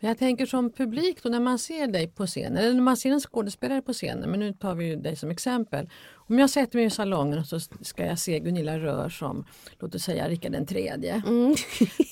[0.01, 2.97] Men Jag tänker som publik då när man ser dig på scenen, eller när man
[2.97, 5.91] ser en skådespelare på scenen, men nu tar vi dig som exempel.
[6.15, 9.45] Om jag sätter mig i salongen och så ska jag se Gunilla Rör som,
[9.79, 11.23] låt oss säga Rikard den tredje.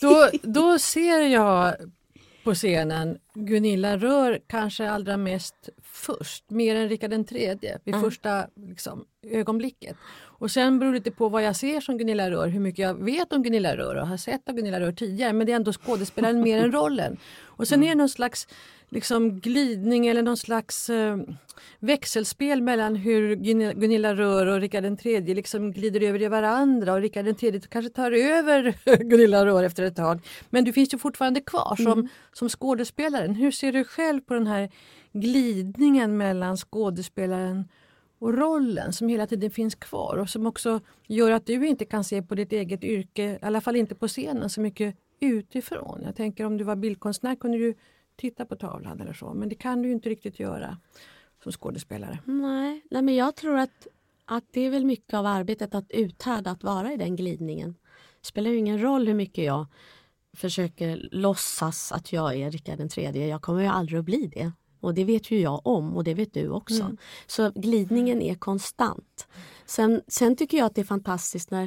[0.01, 1.75] Då, då ser jag
[2.45, 8.47] på scenen Gunilla Rör kanske allra mest först, mer än Rikard den tredje vid första
[8.69, 9.97] liksom, ögonblicket.
[10.39, 13.05] Och sen beror det lite på vad jag ser som Gunilla Rör, hur mycket jag
[13.05, 15.33] vet om Gunilla Rör och har sett av Gunilla Rör tidigare.
[15.33, 17.17] Men det är ändå skådespelaren mer än rollen.
[17.43, 18.49] Och sen är det någon slags
[18.89, 21.17] liksom, glidning eller någon slags eh,
[21.79, 23.35] växelspel mellan hur
[23.75, 27.61] Gunilla, Rör och Rikard den tredje liksom glider över i varandra och Rikard den tredje
[27.61, 30.21] kanske tar över Gunilla Rör efter ett tag.
[30.51, 32.51] Men du finns ju fortfarande kvar som, som
[33.25, 33.35] skådespelaren.
[33.35, 34.71] Hur ser du själv på den här
[35.13, 37.69] glidningen mellan skådespelaren
[38.21, 42.05] och rollen som hela tiden finns kvar och som också gör att du inte kan
[42.05, 46.03] se på ditt eget yrke, i alla fall inte på scenen, så mycket utifrån.
[46.05, 47.75] Jag tänker om du var bildkonstnär kunde du
[48.17, 50.79] titta på tavlan eller så, men det kan du ju inte riktigt göra
[51.43, 52.19] som skådespelare.
[52.25, 53.87] Nej, nej men jag tror att,
[54.27, 57.75] att det är väl mycket av arbetet att uthärda att vara i den glidningen.
[58.21, 59.67] Det spelar ju ingen roll hur mycket jag
[60.35, 63.27] försöker låtsas att jag är Rikard den tredje.
[63.27, 64.53] Jag kommer ju aldrig att bli det.
[64.81, 66.97] Och det vet ju jag om och det vet du också.
[67.27, 69.27] Så glidningen är konstant.
[69.67, 71.65] Sen, sen tycker jag att det är fantastiskt när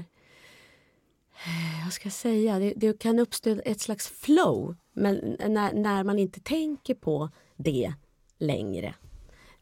[1.46, 6.20] eh, jag ska säga, det, det kan uppstå ett slags flow men när, när man
[6.20, 7.94] inte tänker på det
[8.38, 8.96] längre.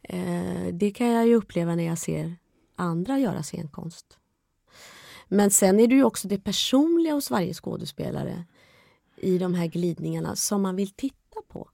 [0.02, 2.36] Eh, det kan jag ju uppleva när jag ser
[2.76, 4.18] andra göra scenkonst.
[5.28, 8.46] Men sen är det ju också det personliga hos varje skådespelare
[9.26, 11.70] i de här glidningarna som man vill titta på.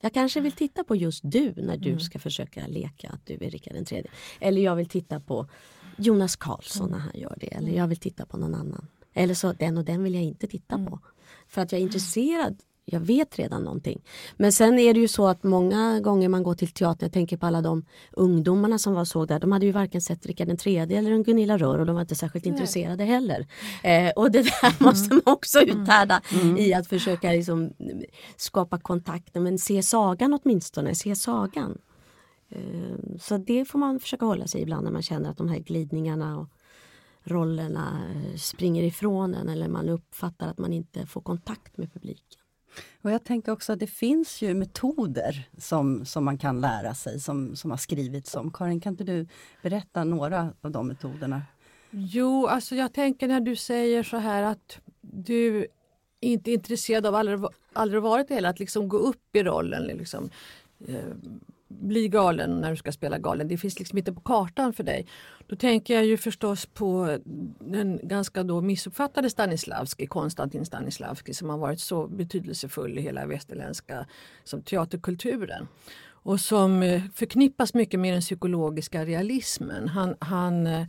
[0.00, 3.50] Jag kanske vill titta på just du när du ska försöka leka att du är
[3.50, 4.10] Rikard tredje.
[4.40, 5.48] Eller jag vill titta på
[5.96, 7.46] Jonas Karlsson när han gör det.
[7.46, 8.88] Eller jag vill titta på någon annan.
[9.14, 10.98] Eller så den och den vill jag inte titta på.
[11.48, 12.62] För att jag är intresserad.
[12.88, 14.02] Jag vet redan någonting.
[14.36, 17.36] Men sen är det ju så att många gånger man går till teatern, jag tänker
[17.36, 20.56] på alla de ungdomarna som var så där, de hade ju varken sett Rikard den
[20.56, 23.46] tredje eller en Gunilla Rör och de var inte särskilt intresserade heller.
[23.82, 26.22] Eh, och det där måste man också uthärda
[26.58, 27.72] i att försöka liksom,
[28.36, 31.78] skapa kontakter, men se sagan åtminstone, se sagan.
[32.48, 35.58] Eh, så det får man försöka hålla sig ibland när man känner att de här
[35.58, 36.48] glidningarna och
[37.24, 42.40] rollerna eh, springer ifrån en eller man uppfattar att man inte får kontakt med publiken.
[43.02, 47.20] Och jag tänker också att det finns ju metoder som, som man kan lära sig,
[47.20, 48.52] som, som har skrivits om.
[48.52, 49.26] Karin, kan inte du
[49.62, 51.42] berätta några av de metoderna?
[51.90, 55.66] Jo, alltså jag tänker när du säger så här att du
[56.20, 57.40] inte är intresserad av, aldrig,
[57.72, 59.84] aldrig varit det heller, att liksom gå upp i rollen.
[59.84, 60.30] Liksom,
[60.88, 61.04] eh,
[61.68, 63.48] bli galen när du ska spela galen.
[63.48, 65.06] Det finns liksom inte på kartan för dig.
[65.46, 67.18] Då tänker jag ju förstås på
[67.60, 74.06] den ganska då missuppfattade Stanislavski, Konstantin Stanislavski som har varit så betydelsefull i hela västerländska
[74.44, 75.68] som teaterkulturen.
[76.08, 79.88] Och som eh, förknippas mycket med den psykologiska realismen.
[79.88, 80.86] Han, han eh,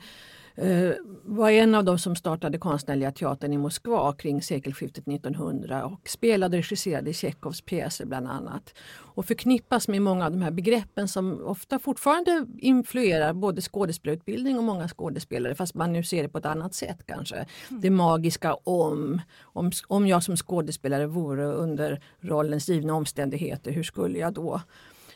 [1.23, 6.57] var en av de som startade Konstnärliga teatern i Moskva kring sekelskiftet 1900 och spelade
[6.57, 8.73] och regisserade Tjechovs pjäser bland annat.
[8.89, 14.63] Och förknippas med många av de här begreppen som ofta fortfarande influerar både skådespelarutbildning och
[14.63, 17.45] många skådespelare fast man nu ser det på ett annat sätt kanske.
[17.69, 24.19] Det magiska om, om, om jag som skådespelare vore under rollens givna omständigheter, hur skulle
[24.19, 24.61] jag då?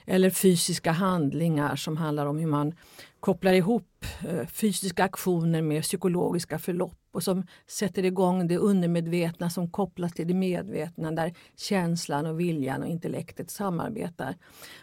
[0.06, 2.74] Eller fysiska handlingar som handlar om hur man
[3.22, 9.72] kopplar ihop eh, fysiska aktioner med psykologiska förlopp och som sätter igång det undermedvetna som
[9.72, 14.36] kopplas till det medvetna där känslan och viljan och intellektet samarbetar.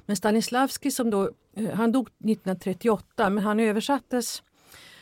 [0.06, 4.42] Men Stanislavski som då, eh, han dog 1938 men han översattes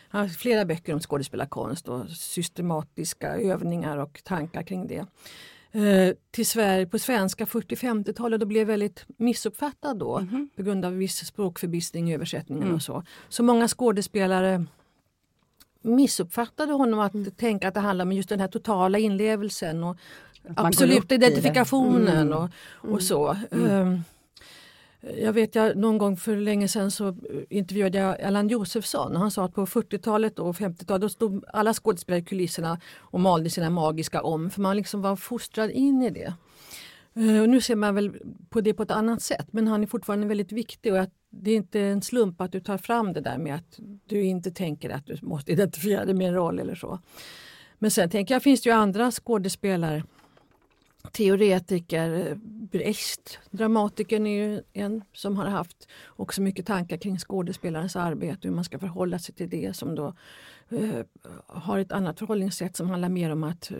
[0.09, 5.07] han har flera böcker om skådespelarkonst och systematiska övningar och tankar kring det
[6.31, 10.27] till Sverige på svenska 40-50-talet och blev väldigt missuppfattad då
[10.57, 13.03] på grund av viss språkförbistring i översättningen och så.
[13.29, 14.65] Så många skådespelare
[15.83, 19.97] missuppfattade honom att tänka att det handlar om just den här totala inlevelsen och
[20.57, 23.37] absoluta identifikationen och, och så.
[23.51, 24.03] Ehm,
[25.01, 27.17] jag vet jag någon gång för länge sedan så
[27.51, 32.21] intervjuade jag Allan Josefsson han sa att på 40-talet och 50-talet då stod alla skådespelare
[32.21, 36.35] i kulisserna och malde sina magiska om för man liksom var fostrad in i det.
[37.15, 38.17] Eh, och nu ser man väl
[38.49, 41.51] på det på ett annat sätt men han är fortfarande väldigt viktig och att det
[41.51, 44.91] är inte en slump att du tar fram det där med att du inte tänker
[44.91, 47.01] att du måste identifiera dig med en roll eller så.
[47.79, 50.03] Men sen tänker jag, finns det ju andra skådespelare
[51.13, 52.37] teoretiker, eh,
[52.73, 58.45] Brecht, dramatikern är ju en som har haft också mycket tankar kring skådespelarens arbete, och
[58.45, 60.15] hur man ska förhålla sig till det som då
[60.69, 61.05] eh,
[61.47, 63.77] har ett annat förhållningssätt som handlar mer om att eh,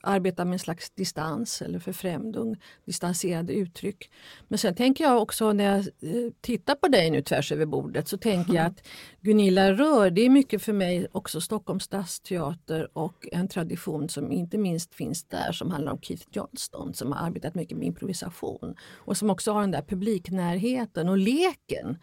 [0.00, 4.10] arbeta med en slags distans eller förfrämdung, distanserade uttryck.
[4.48, 8.08] Men sen tänker jag också när jag eh, tittar på dig nu tvärs över bordet
[8.08, 8.86] så tänker jag att
[9.20, 14.58] Gunilla Rör, det är mycket för mig också Stockholms stadsteater och en tradition som inte
[14.58, 19.16] minst finns där som handlar om Keith Johnston som har arbetat mycket med improvisation och
[19.16, 21.98] som också har den där publiknärheten och leken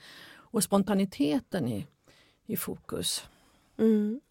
[0.52, 1.86] och spontaniteten i,
[2.46, 3.24] i fokus.
[3.78, 4.22] Mm.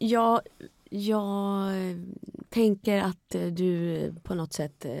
[0.00, 0.40] Jag
[0.90, 1.72] jag
[2.50, 4.92] tänker att eh, du på något sätt eh,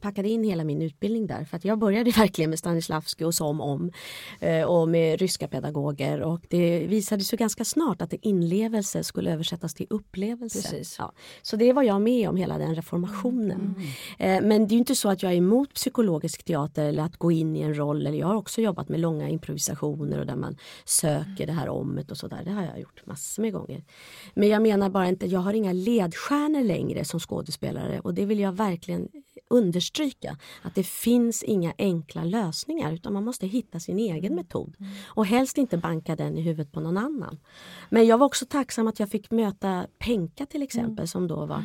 [0.00, 1.44] packade in hela min utbildning där.
[1.44, 3.92] För att jag började verkligen med Stanislavski och som om
[4.40, 9.74] eh, och med ryska pedagoger och det visade sig ganska snart att inlevelse skulle översättas
[9.74, 10.62] till upplevelse.
[10.62, 10.96] Precis.
[10.98, 11.12] Ja.
[11.42, 13.74] Så det var jag med om hela den reformationen.
[14.18, 14.48] Mm.
[14.48, 17.56] Men det är inte så att jag är emot psykologisk teater eller att gå in
[17.56, 18.06] i en roll.
[18.06, 22.10] Eller jag har också jobbat med långa improvisationer och där man söker det här omet
[22.10, 22.42] och sådär.
[22.44, 23.84] Det har jag gjort massor med gånger.
[24.34, 28.40] Men jag menar bara inte, jag har inga ledstjärnor längre som skådespelare och det vill
[28.40, 29.08] jag verkligen
[29.50, 30.36] understryka.
[30.62, 34.76] Att det finns inga enkla lösningar utan man måste hitta sin egen metod.
[35.06, 37.38] Och helst inte banka den i huvudet på någon annan.
[37.90, 41.64] Men jag var också tacksam att jag fick möta Penka till exempel som då var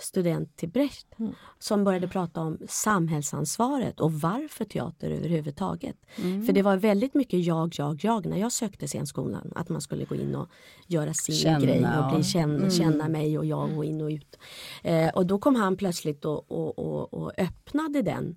[0.00, 1.32] student till Brecht mm.
[1.58, 5.96] som började prata om samhällsansvaret och varför teater överhuvudtaget.
[6.16, 6.46] Mm.
[6.46, 9.52] För det var väldigt mycket jag, jag, jag när jag sökte scenskolan.
[9.56, 10.48] Att man skulle gå in och
[10.86, 12.70] göra sin känna, grej och bli känna, mm.
[12.70, 14.38] känna mig och jag och in och ut.
[14.82, 18.36] Eh, och då kom han plötsligt och, och, och, och öppnade den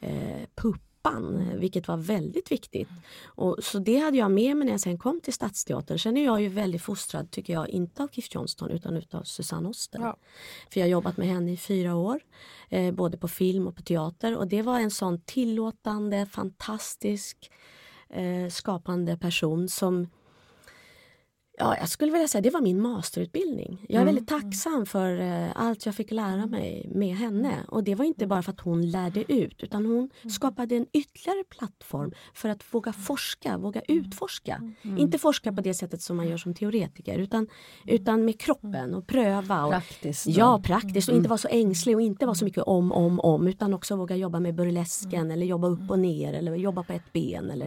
[0.00, 2.88] eh, pupp pappan, vilket var väldigt viktigt.
[3.24, 5.98] Och, så det hade jag med mig när jag sen kom till Stadsteatern.
[5.98, 9.68] Sen är jag ju väldigt fostrad, tycker jag, inte av Keith Johnston utan utav Susanne
[9.68, 9.98] Oster.
[9.98, 10.16] Ja.
[10.72, 12.20] För jag har jobbat med henne i fyra år,
[12.68, 17.50] eh, både på film och på teater och det var en sån tillåtande, fantastisk,
[18.08, 20.08] eh, skapande person som
[21.60, 23.86] Ja, jag skulle vilja säga det var min masterutbildning.
[23.88, 24.14] Jag är mm.
[24.14, 27.54] väldigt tacksam för uh, allt jag fick lära mig med henne.
[27.68, 30.30] Och det var inte bara för att hon lärde ut utan hon mm.
[30.30, 34.62] skapade en ytterligare plattform för att våga forska, våga utforska.
[34.82, 34.98] Mm.
[34.98, 37.48] Inte forska på det sättet som man gör som teoretiker utan,
[37.86, 39.64] utan med kroppen och pröva.
[39.64, 40.26] Och, praktiskt.
[40.26, 43.48] Ja, praktiskt och inte vara så ängslig och inte vara så mycket om, om, om
[43.48, 47.12] utan också våga jobba med burlesken eller jobba upp och ner eller jobba på ett
[47.12, 47.50] ben.
[47.50, 47.66] Eller,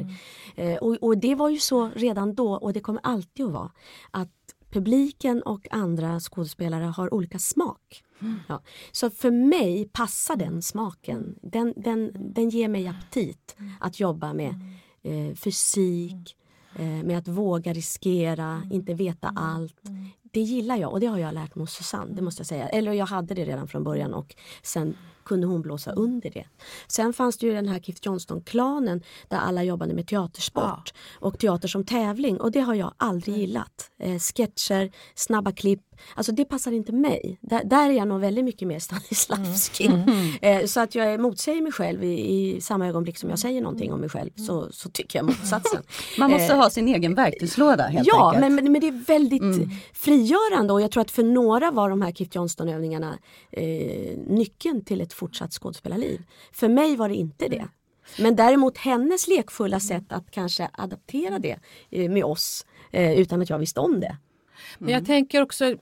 [0.60, 3.72] uh, och, och det var ju så redan då och det kommer alltid att vara
[4.12, 4.30] att
[4.72, 8.04] publiken och andra skådespelare har olika smak.
[8.22, 8.40] Mm.
[8.48, 8.62] Ja.
[8.92, 11.36] Så för mig passar den smaken.
[11.42, 14.56] Den, den, den ger mig aptit att jobba med
[15.04, 16.36] eh, fysik,
[16.76, 19.82] eh, med att våga riskera, inte veta allt.
[20.32, 22.70] Det gillar jag och det har jag lärt mig hos Susanne, det måste jag säga.
[22.70, 26.46] Eller jag hade det redan från början och sen kunde hon blåsa under det.
[26.88, 31.28] Sen fanns det ju den här Keith Johnston-klanen där alla jobbade med teatersport ja.
[31.28, 33.92] och teater som tävling och det har jag aldrig gillat.
[34.00, 35.82] Eh, sketcher, snabba klipp,
[36.16, 37.38] alltså det passar inte mig.
[37.42, 39.86] Där, där är jag nog väldigt mycket mer Stanislavski.
[39.86, 40.02] Mm.
[40.02, 40.22] Mm.
[40.42, 43.94] Eh, så att jag motsäger mig själv i, i, samma ögonblick som jag säger någonting
[43.94, 45.84] om mig själv så, så tycker jag motsatsen.
[46.18, 48.42] Man måste eh, ha sin egen verktygslåda helt ja, enkelt.
[48.42, 49.70] Men, men, men det är väldigt mm.
[50.22, 53.18] Frigörande och jag tror att för några var de här Keith Johnston övningarna
[53.52, 56.22] eh, nyckeln till ett fortsatt skådespelarliv.
[56.52, 57.68] För mig var det inte det.
[58.20, 63.50] Men däremot hennes lekfulla sätt att kanske adaptera det eh, med oss eh, utan att
[63.50, 64.18] jag visste om det.
[64.78, 65.76] Men jag tänker också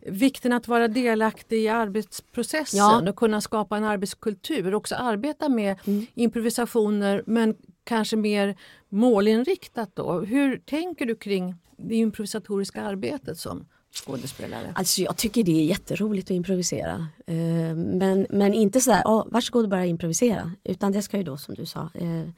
[0.00, 3.10] vikten att vara delaktig i arbetsprocessen ja.
[3.10, 4.74] och kunna skapa en arbetskultur.
[4.74, 6.06] Också arbeta med mm.
[6.14, 8.56] improvisationer men kanske mer
[8.88, 9.90] målinriktat.
[9.94, 10.20] Då.
[10.20, 14.72] Hur tänker du kring det improvisatoriska arbetet som skådespelare?
[14.74, 17.08] Alltså jag tycker det är jätteroligt att improvisera.
[17.26, 20.52] Eh, men, men inte sådär, oh, varsågod och börja improvisera.
[20.64, 22.28] Utan det ska ju då som du sa eh,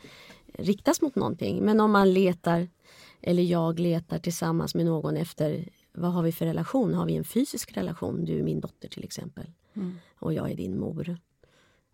[0.58, 1.64] riktas mot någonting.
[1.64, 2.68] Men om man letar,
[3.22, 6.94] eller jag letar tillsammans med någon efter vad har vi för relation?
[6.94, 8.24] Har vi en fysisk relation?
[8.24, 9.52] Du är min dotter till exempel.
[9.74, 9.98] Mm.
[10.18, 11.18] Och jag är din mor.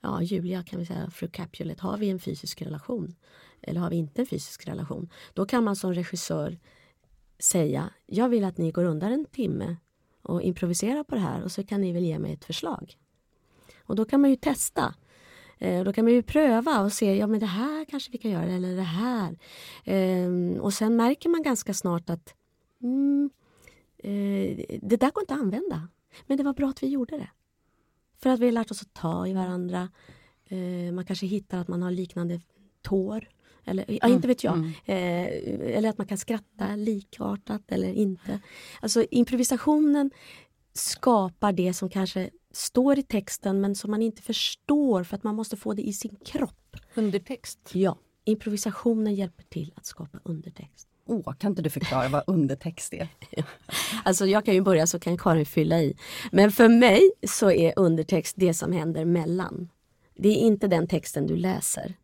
[0.00, 3.14] Ja, Julia kan vi säga, fru Capulet, har vi en fysisk relation?
[3.60, 5.08] Eller har vi inte en fysisk relation?
[5.34, 6.58] Då kan man som regissör
[7.42, 9.76] säga, jag vill att ni går undan en timme
[10.22, 12.96] och improviserar på det här och så kan ni väl ge mig ett förslag.
[13.86, 14.94] Och då kan man ju testa.
[15.58, 18.30] Eh, då kan man ju pröva och se, ja men det här kanske vi kan
[18.30, 19.38] göra eller det här.
[19.84, 22.34] Eh, och sen märker man ganska snart att
[22.82, 23.30] mm,
[23.98, 25.88] eh, det där går inte att använda.
[26.26, 27.30] Men det var bra att vi gjorde det.
[28.18, 29.88] för att vi har lärt oss att ta i varandra.
[30.44, 32.40] Eh, man kanske hittar att man har liknande
[32.82, 33.28] tår.
[33.64, 34.54] Eller, ja, inte vet jag.
[34.54, 34.68] Mm.
[34.84, 38.40] Eh, eller att man kan skratta likartat eller inte.
[38.80, 40.10] Alltså improvisationen
[40.72, 45.34] skapar det som kanske står i texten men som man inte förstår för att man
[45.34, 46.76] måste få det i sin kropp.
[46.94, 47.70] Undertext.
[47.72, 50.88] Ja, improvisationen hjälper till att skapa undertext.
[51.06, 53.08] Åh, kan inte du förklara vad undertext är?
[54.04, 55.96] Alltså jag kan ju börja så kan Karin fylla i.
[56.32, 59.68] Men för mig så är undertext det som händer mellan.
[60.14, 61.94] Det är inte den texten du läser.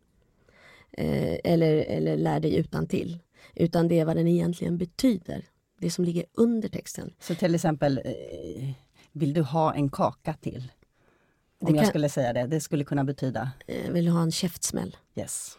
[0.99, 3.19] Eh, eller, eller lär dig utan till.
[3.55, 5.45] Utan det är vad den egentligen betyder.
[5.79, 7.13] Det som ligger under texten.
[7.19, 8.69] Så till exempel, eh,
[9.11, 10.71] vill du ha en kaka till?
[11.61, 14.21] Om Det jag kan- skulle säga det, det skulle kunna betyda Eh, vill du ha
[14.21, 14.97] en käftsmäll?
[15.15, 15.57] yes.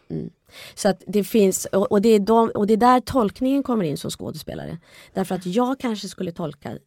[0.75, 3.85] Så att det finns, och, och, det är de, och det är där tolkningen kommer
[3.85, 4.77] in som skådespelare.
[5.13, 6.77] Därför att jag kanske skulle tolka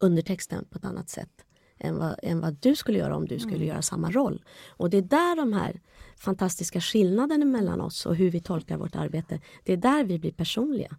[0.00, 1.28] undertexten på ett annat sätt
[1.80, 4.44] än vad, än vad du skulle göra om du skulle göra samma roll.
[4.68, 5.80] Och det är där de här
[6.16, 10.32] fantastiska skillnaderna mellan oss och hur vi tolkar vårt arbete, det är där vi blir
[10.32, 10.96] personliga.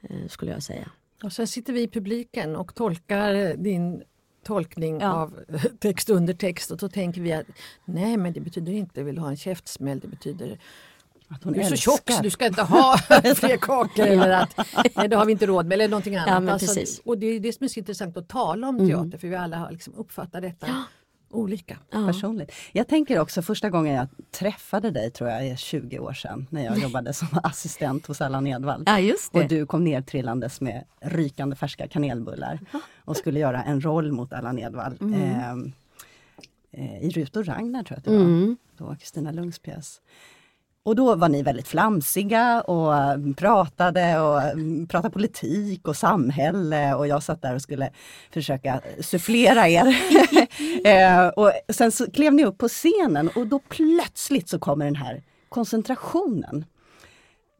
[0.00, 0.90] Eh, skulle jag säga.
[1.22, 4.02] Och sen sitter vi i publiken och tolkar din
[4.44, 5.12] tolkning Ja.
[5.12, 5.38] av
[5.78, 7.46] text under text och då tänker vi att
[7.84, 10.58] nej men det betyder inte vill ha en käftsmäll, det betyder
[11.28, 12.96] Att hon du är så tjock så du ska inte ha
[13.36, 14.56] fler kakor eller att
[14.94, 16.42] nej det har vi inte råd med eller någonting annat.
[16.42, 17.00] men precis.
[17.04, 19.56] och det är det som är så intressant att tala om teater för vi alla
[19.56, 20.66] har liksom uppfattat detta
[21.30, 21.78] olika.
[21.90, 22.06] Ja.
[22.06, 22.52] personligt.
[22.72, 26.64] Jag tänker också första gången jag träffade dig tror jag är 20 år sedan när
[26.64, 28.82] jag jobbade som assistent hos Allan Edwall.
[28.86, 29.42] ja, just det.
[29.42, 32.60] Och du kom ner trillandes med rykande färska kanelbullar
[33.04, 34.98] och skulle göra en roll mot Allan Edwall.
[35.14, 35.50] Eh,
[36.72, 38.24] eh, I Rut och Ragnar tror jag att det var.
[38.24, 38.56] Mm.
[38.78, 40.00] Det var Kristina Lungs pjäs.
[40.86, 46.94] Och då var ni väldigt flamsiga och mm, pratade och mm, pratade politik och samhälle
[46.94, 47.90] och jag satt där och skulle
[48.32, 49.96] försöka sufflera er.
[50.84, 54.96] eh, och sen så klev ni upp på scenen och då plötsligt så kommer den
[54.96, 56.64] här koncentrationen.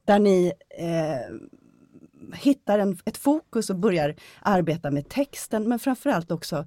[0.05, 1.37] Där ni eh,
[2.35, 6.67] hittar en, ett fokus och börjar arbeta med texten men framförallt också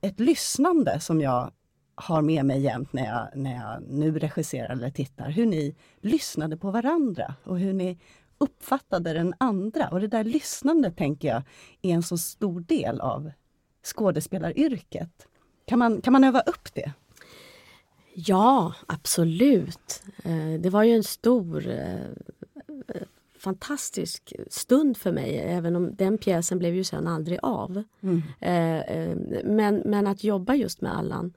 [0.00, 1.50] ett lyssnande som jag
[1.94, 5.30] har med mig jämt när jag, när jag nu regisserar eller tittar.
[5.30, 7.98] Hur ni lyssnade på varandra och hur ni
[8.38, 9.88] uppfattade den andra.
[9.88, 11.42] Och det där lyssnandet tänker jag
[11.82, 13.30] är en så stor del av
[13.84, 15.26] skådespelaryrket.
[15.64, 16.92] Kan man, kan man öva upp det?
[18.14, 20.02] Ja, absolut.
[20.24, 23.02] Eh, Det var ju en stor eh,
[23.38, 27.82] fantastisk stund för mig, även om den pjäsen blev ju sen aldrig av.
[28.40, 31.32] Eh, eh, Men, men att jobba just med Allan.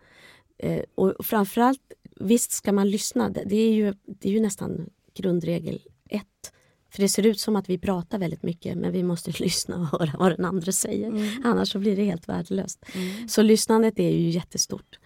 [0.57, 1.81] Eh, Och framförallt,
[2.15, 3.29] visst ska man lyssna.
[3.29, 6.51] Det är ju, det är ju nästan grundregel ett.
[6.89, 9.99] För det ser ut som att vi pratar väldigt mycket men vi måste lyssna och
[9.99, 11.41] höra vad den andra säger.
[11.43, 12.85] Annars så blir det helt värdelöst.
[13.27, 14.99] Så lyssnandet är ju jättestort.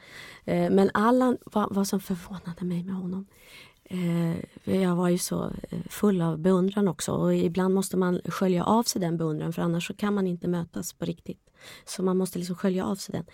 [0.45, 3.27] Eh, Men Allan, vad, vad som förvånade mig med honom
[3.91, 4.35] Eh,
[4.81, 8.83] jag var ju så eh, full av beundran också och ibland måste man skölja av
[8.83, 11.49] sig den beundran för annars så kan man inte mötas på riktigt.
[11.85, 13.25] Så man måste liksom skölja av sig den.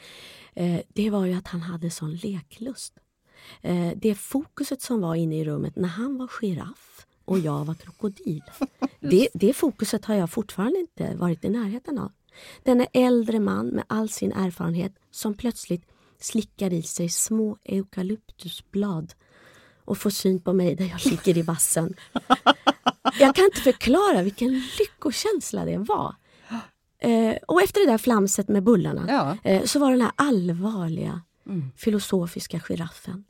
[0.55, 2.93] Eh, det var ju att han hade sån leklust.
[3.61, 7.73] Eh, det fokuset som var inne i rummet när han var giraff och jag var
[7.73, 8.43] krokodil.
[8.99, 12.11] Det, det fokuset har jag fortfarande inte varit i närheten av.
[12.63, 15.83] Denne äldre man med all sin erfarenhet som plötsligt
[16.19, 19.13] slickar i sig små eukalyptusblad
[19.85, 21.93] och får syn på mig där jag ligger i vassen.
[23.19, 26.15] Jag kan inte förklara vilken lyckokänsla det var.
[26.99, 29.51] Eh, och efter det där flamset med bullarna Ja.
[29.51, 31.21] eh, så var den här allvarliga
[31.77, 33.23] filosofiska giraffen.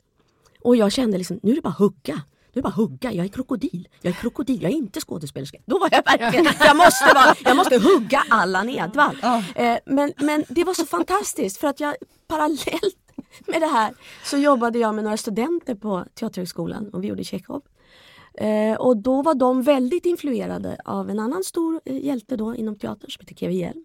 [0.64, 2.22] Och jag kände liksom, nu är det bara hugga.
[2.52, 3.12] Nu är bara hugga.
[3.12, 3.88] Jag är krokodil.
[4.02, 4.62] Jag är krokodil.
[4.62, 5.58] Jag är inte skådespelerska.
[5.66, 9.16] Då var jag verkligen, jag måste, vara, jag måste hugga Allan Edwall.
[9.54, 11.94] Eh, men, men det var så fantastiskt för att jag
[12.28, 12.96] parallellt
[13.46, 17.62] med det här så jobbade jag med några studenter på Teaterhögskolan och vi gjorde Tjechov.
[18.36, 22.78] Eh, och då var de väldigt influerade av en annan stor eh, hjälte då inom
[22.78, 23.84] teatern som heter Kevin Hjelm.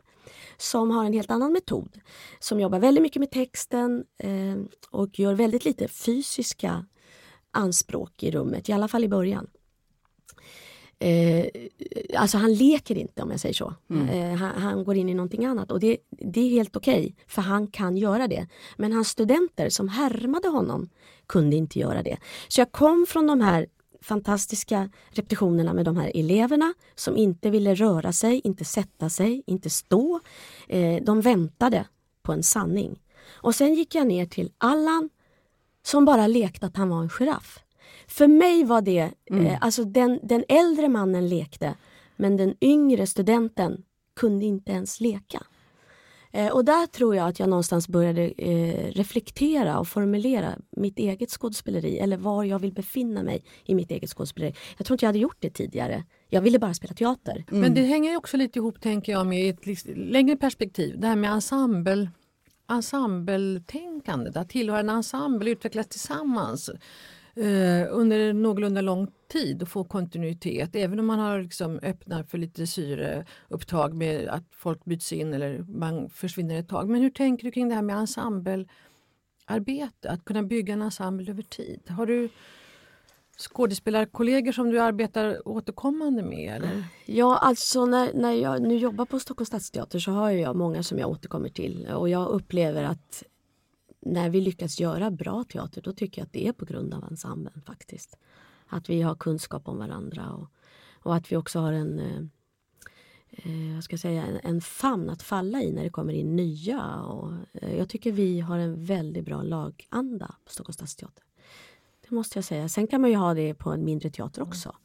[0.58, 2.00] Som har en helt annan metod.
[2.40, 4.58] Som jobbar väldigt mycket med texten eh,
[4.92, 6.86] och gör väldigt lite fysiska
[7.52, 9.48] anspråk i rummet, i alla fall i början.
[11.00, 11.46] Eh,
[12.18, 13.74] alltså han leker inte om jag säger så.
[13.90, 17.42] Eh, han, han går in i någonting annat och det, det är helt okej för
[17.42, 18.48] han kan göra det.
[18.78, 20.90] Men hans studenter som härmade honom
[21.26, 22.18] kunde inte göra det.
[22.48, 23.68] Så jag kom från de här
[24.02, 29.70] fantastiska repetitionerna med de här eleverna som inte ville röra sig, inte sätta sig, inte
[29.70, 30.20] stå.
[30.68, 31.88] Eh, de väntade
[32.22, 33.00] på en sanning.
[33.32, 35.10] Och sen gick jag ner till Allan
[35.84, 37.60] som bara lekte att han var en giraff.
[38.08, 41.76] För mig var det, eh, alltså den, den äldre mannen lekte
[42.16, 43.84] men den yngre studenten
[44.16, 45.44] kunde inte ens leka.
[46.32, 51.30] Eh, och där tror jag att jag någonstans började eh, reflektera och formulera mitt eget
[51.30, 54.56] skådespeleri eller var jag vill befinna mig i mitt eget skådespeleri.
[54.78, 56.04] Jag tror inte jag hade gjort det tidigare.
[56.30, 57.46] Jag ville bara spela teater.
[57.50, 57.62] Mm.
[57.62, 61.00] Men det hänger också lite ihop tänker jag med ett längre perspektiv.
[61.00, 62.10] Det här med ensemble
[62.72, 66.70] ensembletänkandet, att tillhöra en ensemble, utvecklas tillsammans
[67.36, 70.76] eh, under någorlunda lång tid och få kontinuitet.
[70.76, 75.60] Även om man har liksom öppnat för lite syreupptag med att folk byts in eller
[75.60, 76.90] man försvinner ett tag.
[76.90, 80.10] Men hur tänker du kring det här med ensemblearbete?
[80.10, 81.82] Att kunna bygga en ensemble över tid.
[81.90, 82.30] Har du
[83.38, 86.56] skådespelarkollegor som du arbetar återkommande med?
[86.56, 86.84] Eller?
[87.06, 91.00] Ja, alltså när, när jag nu jobbar på Stockholms stadsteater så har jag många som
[91.00, 93.24] jag återkommer till och jag upplever att
[94.02, 97.04] när vi lyckas göra bra teater då tycker jag att det är på grund av
[97.04, 98.18] ensemblen faktiskt.
[98.68, 100.48] Att vi har kunskap om varandra och,
[100.94, 102.24] och att vi också har en eh,
[103.32, 107.02] eh jag ska säga, en, en famn att falla i när det kommer in nya.
[107.02, 111.24] Och, eh, jag tycker vi har en väldigt bra laganda på Stockholms stadsteater.
[112.02, 112.70] Det måste jag säga.
[112.70, 114.76] Sen kan man ju ha det på en mindre teater också.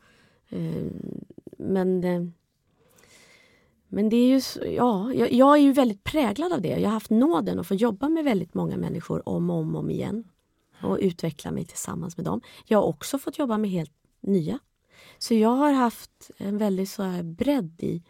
[0.49, 0.87] Eh,
[1.59, 2.23] men eh,
[3.89, 6.69] men det är ju, ja, jag, jag, är ju väldigt präglad av det.
[6.69, 9.91] Jag har haft nåden att få jobba med väldigt många människor om och om, om
[9.91, 10.25] igen.
[10.83, 12.41] Och utveckla mig tillsammans med dem.
[12.65, 14.59] Jag har också fått jobba med helt nya.
[15.19, 18.03] Så jag har haft en väldigt så här bredd i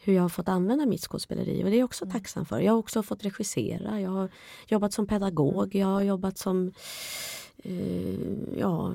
[0.00, 2.12] hur jag har fått använda mitt skådespeleri och det är jag också mm.
[2.12, 2.60] tacksam för.
[2.60, 4.30] Jag har också fått regissera, jag har
[4.66, 6.72] jobbat som pedagog, jag har jobbat som
[7.56, 8.94] eh, ja,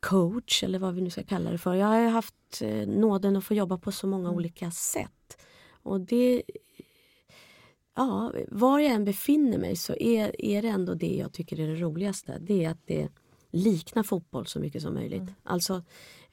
[0.00, 1.74] coach eller vad vi nu ska kalla det för.
[1.74, 4.36] Jag har haft eh, nåden att få jobba på så många mm.
[4.36, 5.38] olika sätt.
[5.84, 6.42] Och det...
[7.96, 11.68] Ja, var jag än befinner mig så är, är det ändå det jag tycker är
[11.68, 12.38] det roligaste.
[12.40, 13.08] Det är att det
[13.50, 15.20] liknar fotboll så mycket som möjligt.
[15.20, 15.34] Mm.
[15.42, 15.82] Alltså,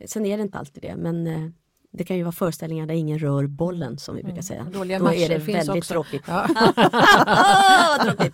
[0.06, 1.50] sen är det inte alltid det men eh,
[1.94, 4.44] det kan ju vara föreställningar där ingen rör bollen som vi brukar mm.
[4.44, 4.64] säga.
[4.64, 5.94] Dåliga Då är det väldigt också.
[5.94, 6.24] tråkigt.
[6.28, 6.48] Ja.
[8.04, 8.34] tråkigt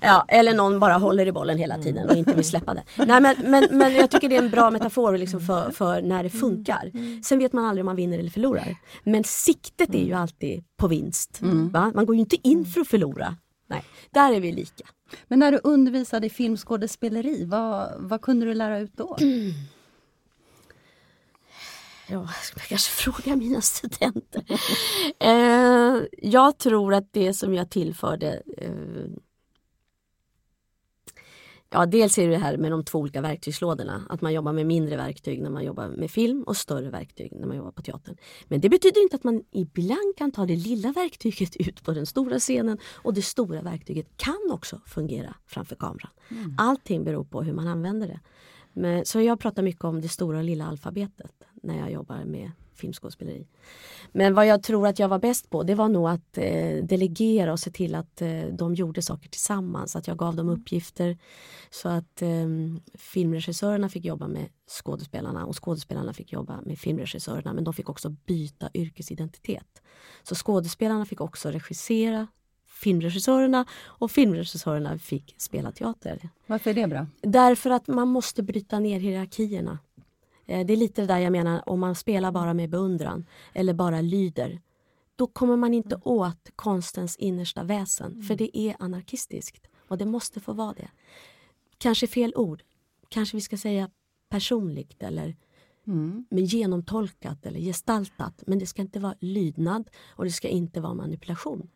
[0.00, 2.82] ja, eller någon bara håller i bollen hela tiden och inte vill släppa det.
[2.96, 6.22] Nej, men, men, men jag tycker det är en bra metafor liksom för, för när
[6.22, 6.90] det funkar.
[7.24, 8.76] Sen vet man aldrig om man vinner eller förlorar.
[9.04, 11.40] Men siktet är ju alltid på vinst.
[11.42, 11.70] Mm.
[11.72, 13.36] Man går ju inte in för att förlora.
[13.68, 14.84] Nej, där är vi lika.
[15.28, 19.16] Men när du undervisade i filmskådespeleri, vad, vad kunde du lära ut då?
[22.08, 24.44] Ja, ska jag kanske fråga mina studenter.
[25.18, 29.06] eh, jag tror att det som jag tillförde eh,
[31.70, 34.02] Ja, dels är det här med de två olika verktygslådorna.
[34.08, 37.46] Att man jobbar med mindre verktyg när man jobbar med film och större verktyg när
[37.46, 38.16] man jobbar på teatern.
[38.48, 42.06] Men det betyder inte att man ibland kan ta det lilla verktyget ut på den
[42.06, 46.10] stora scenen och det stora verktyget kan också fungera framför kameran.
[46.28, 46.54] Mm.
[46.58, 48.20] Allting beror på hur man använder det.
[48.72, 51.32] Men, så jag pratar mycket om det stora och lilla alfabetet
[51.66, 53.46] när jag jobbar med filmskådespeleri.
[54.12, 57.52] Men vad jag tror att jag var bäst på det var nog att eh, delegera
[57.52, 59.96] och se till att eh, de gjorde saker tillsammans.
[59.96, 61.18] Att jag gav dem uppgifter
[61.70, 62.46] så att eh,
[62.94, 68.08] filmregissörerna fick jobba med skådespelarna och skådespelarna fick jobba med filmregissörerna men de fick också
[68.08, 69.82] byta yrkesidentitet.
[70.22, 72.26] Så skådespelarna fick också regissera
[72.82, 76.28] filmregissörerna och filmregissörerna fick spela teater.
[76.46, 77.06] Varför är det bra?
[77.22, 79.78] Därför att man måste bryta ner hierarkierna.
[80.46, 83.74] Eh, det är lite det där jag menar, om man spelar bara med beundran eller
[83.74, 84.60] bara lyder
[85.16, 90.40] då kommer man inte åt konstens innersta väsen, för det är anarkistiskt och det måste
[90.40, 90.88] få vara det.
[91.78, 92.62] Kanske fel ord,
[93.08, 93.90] kanske vi ska säga
[94.28, 95.36] personligt eller
[95.86, 96.26] mm.
[96.30, 98.42] men genomtolkat eller gestaltat.
[98.46, 101.68] Men det ska inte vara lydnad och det ska inte vara manipulation.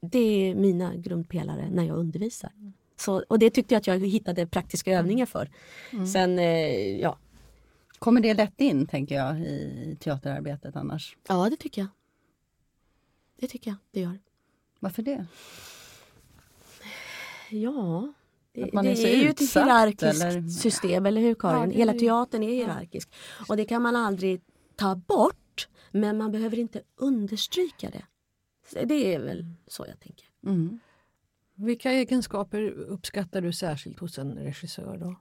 [0.00, 2.52] Det är mina grundpelare när jag undervisar.
[2.96, 5.50] Så, och det tyckte jag att jag hittade praktiska övningar för.
[5.92, 6.06] Mm.
[6.06, 7.18] Sen, eh, ja.
[7.98, 11.16] Kommer det lätt in, tänker jag, i teaterarbetet annars?
[11.28, 11.88] Ja, det tycker jag.
[13.40, 14.18] Det tycker jag det gör.
[14.80, 15.26] Varför det?
[17.50, 18.12] Ja,
[18.52, 20.48] det, det är, är ju ett hierarkiskt eller?
[20.48, 21.70] system, eller hur Karin?
[21.70, 23.14] Ja, Hela teatern är hierarkisk.
[23.48, 24.40] Och det kan man aldrig
[24.76, 28.04] ta bort, men man behöver inte understryka det.
[28.84, 30.26] Det är väl så jag tänker.
[30.46, 30.80] Mm.
[31.54, 34.98] Vilka egenskaper uppskattar du särskilt hos en regissör?
[34.98, 35.16] då?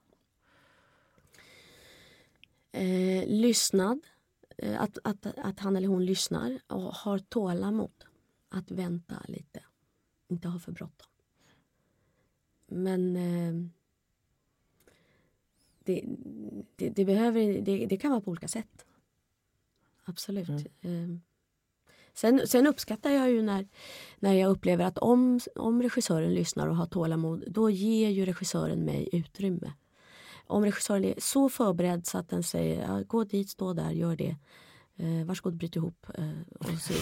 [2.74, 4.00] Eh, lyssnad.
[4.58, 8.06] Eh, att, att, att han eller hon lyssnar och har tålamod.
[8.50, 9.64] Att vänta lite.
[10.28, 11.08] Inte ha för bråttom.
[12.68, 13.70] Men eh,
[15.84, 16.04] det,
[16.76, 18.86] det, det, behöver, det, det, kan vara på olika sätt.
[20.04, 20.50] Absolut.
[20.82, 21.12] Mm.
[21.12, 21.18] Eh,
[22.16, 23.68] Sen, sen, uppskattar jag ju när,
[24.20, 28.86] när jag upplever att om, om regissören lyssnar och har tålamod då ger ju regissören
[28.86, 29.74] mig utrymme.
[30.48, 34.16] Om regissören är så förberedd så att den säger ja, gå dit, stå där, gör
[34.16, 34.36] det.
[34.98, 36.30] eh, varsågod bryt ihop eh,
[36.60, 36.94] och så.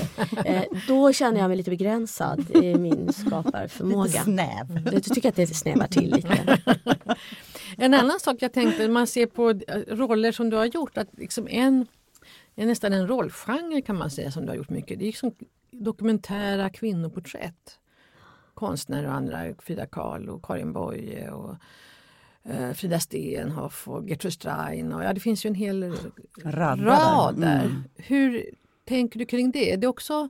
[0.45, 4.03] Eh, då känner jag mig lite begränsad i min skaparförmåga.
[4.03, 4.89] Lite snäv.
[4.93, 6.57] Jag tycker att det snävar till lite.
[7.77, 11.07] En annan sak jag tänkte, man ser på eh, roller som du har gjort, att
[11.17, 11.85] liksom en,
[12.55, 14.99] en nästan en rollgenre kan man säga som du har gjort mycket.
[14.99, 15.31] Det är liksom
[15.71, 17.79] dokumentära kvinnoporträtt.
[18.53, 21.55] Konstnärer och andra, Frida Kahlo och Karin Boye och
[22.75, 24.93] Frida Stenhoff och Gertrud Stein.
[24.93, 25.93] Och, ja, det finns ju en hel
[26.43, 26.79] rad
[27.39, 27.63] där.
[27.65, 27.83] Mm.
[27.95, 28.45] Hur
[28.85, 29.71] tänker du kring det?
[29.73, 30.29] Är det också,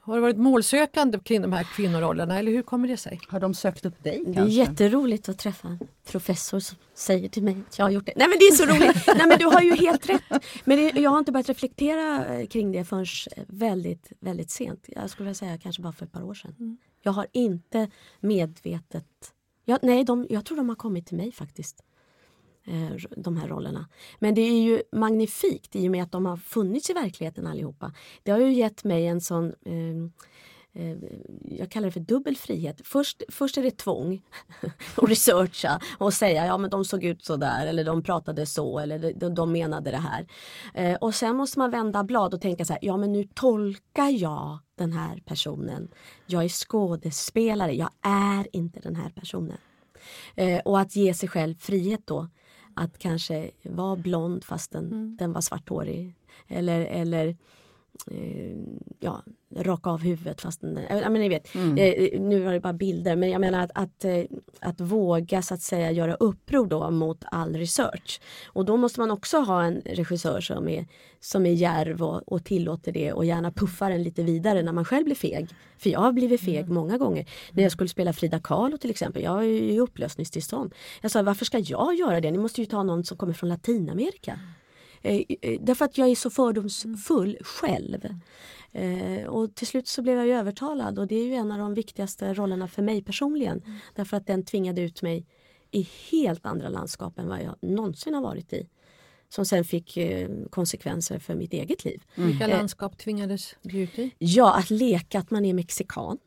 [0.00, 3.20] har du varit målsökande kring de här kvinnorollerna eller hur kommer det sig?
[3.28, 4.52] Har de sökt upp dig Det är kanske?
[4.54, 5.78] jätteroligt att träffa en
[6.10, 8.12] professor som säger till mig att jag har gjort det.
[8.16, 9.06] Nej men det är så roligt!
[9.16, 10.22] Nej men du har ju helt rätt.
[10.64, 13.06] Men det, jag har inte börjat reflektera eh, kring det förrän
[13.48, 14.84] väldigt, väldigt sent.
[14.88, 16.78] Jag skulle vilja säga kanske bara för ett par år sedan.
[17.02, 17.90] Jag har inte
[18.20, 19.06] medvetet...
[19.64, 21.84] Jag, nej, de, jag tror de har kommit till mig faktiskt.
[22.66, 23.88] Eh, de här rollerna.
[24.18, 27.92] Men det är ju magnifikt i och med att de har funnits i verkligheten allihopa.
[28.22, 30.24] Det har ju gett mig en sån eh,
[31.44, 32.80] jag kallar det för dubbel frihet.
[32.84, 34.22] Först, först är det tvång
[34.96, 38.78] att researcha och säga ja men de såg ut så där eller de pratade så
[38.78, 40.26] eller de, de menade det här.
[40.74, 44.08] Eh, och sen måste man vända blad och tänka så här, ja men nu tolkar
[44.08, 45.88] jag den här personen.
[46.26, 49.58] Jag är skådespelare, jag är inte den här personen.
[50.34, 52.28] Eh, och att ge sig själv frihet då.
[52.76, 56.14] Att kanske vara blond fast den, den var svarthårig.
[56.48, 57.34] Eller, eller eh,
[59.00, 59.22] ja,
[59.56, 63.16] raka av huvudet fast eh, ja, men ni vet, eh, nu var det bara bilder
[63.16, 64.24] men jag menar att, att, eh,
[64.60, 68.20] att våga så att säga göra uppror då mot all research.
[68.46, 70.86] Och då måste man också ha en regissör som är,
[71.20, 74.84] som är järv och, och tillåter det och gärna puffar en lite vidare när man
[74.84, 75.48] själv blir feg.
[75.78, 77.26] För jag har blivit feg många gånger.
[77.52, 80.74] När jag skulle spela Frida Kahlo till exempel, jag är ju upplösningstillstånd.
[81.00, 82.30] Jag sa varför ska jag göra det?
[82.30, 84.38] Ni måste ju ta någon som kommer från Latinamerika.
[85.04, 88.08] Eh, eh, därför att jag är så fördomsfull själv.
[88.72, 91.74] Eh, och till slut så blev jag övertalad och det är ju en av de
[91.74, 93.62] viktigaste rollerna för mig personligen.
[93.94, 95.26] Därför att den tvingade ut mig
[95.70, 98.68] i helt andra landskap än vad jag någonsin har varit i.
[99.28, 102.02] Som sen fick eh, konsekvenser för mitt eget liv.
[102.14, 104.10] Vilka landskap tvingades du ut i?
[104.18, 106.18] Ja, att leka att man är mexikan.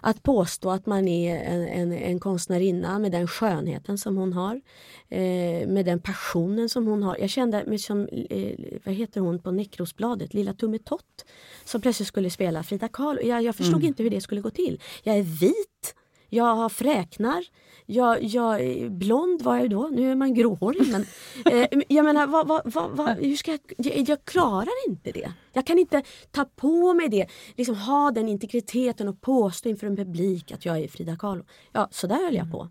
[0.00, 4.60] Att påstå att man är en, en, en konstnärinna med den skönheten som hon har.
[5.08, 7.16] Eh, med den passionen som hon har.
[7.20, 11.24] Jag kände mig som, eh, vad heter hon på Näckrosbladet, Lilla Tummetott.
[11.64, 13.20] Som plötsligt skulle spela Frida Kahlo.
[13.22, 14.80] Jag, jag förstod inte hur det skulle gå till.
[15.02, 15.94] Jag är vit.
[16.28, 17.44] Jag har fräknar.
[17.86, 19.88] Jag, jag är blond var jag då.
[19.92, 20.92] Nu är man gråhårig.
[20.92, 21.06] Men,
[21.52, 25.32] eh, jag menar, vad, vad, vad, hur ska jag, jag, jag klarar inte det.
[25.52, 27.26] Jag kan inte ta på mig det.
[27.56, 31.44] Liksom ha den integriteten och påstå inför en publik att jag är Frida Kahlo.
[31.72, 32.68] Ja, så där höll jag på.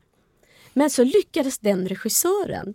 [0.74, 2.74] Men så lyckades den regissören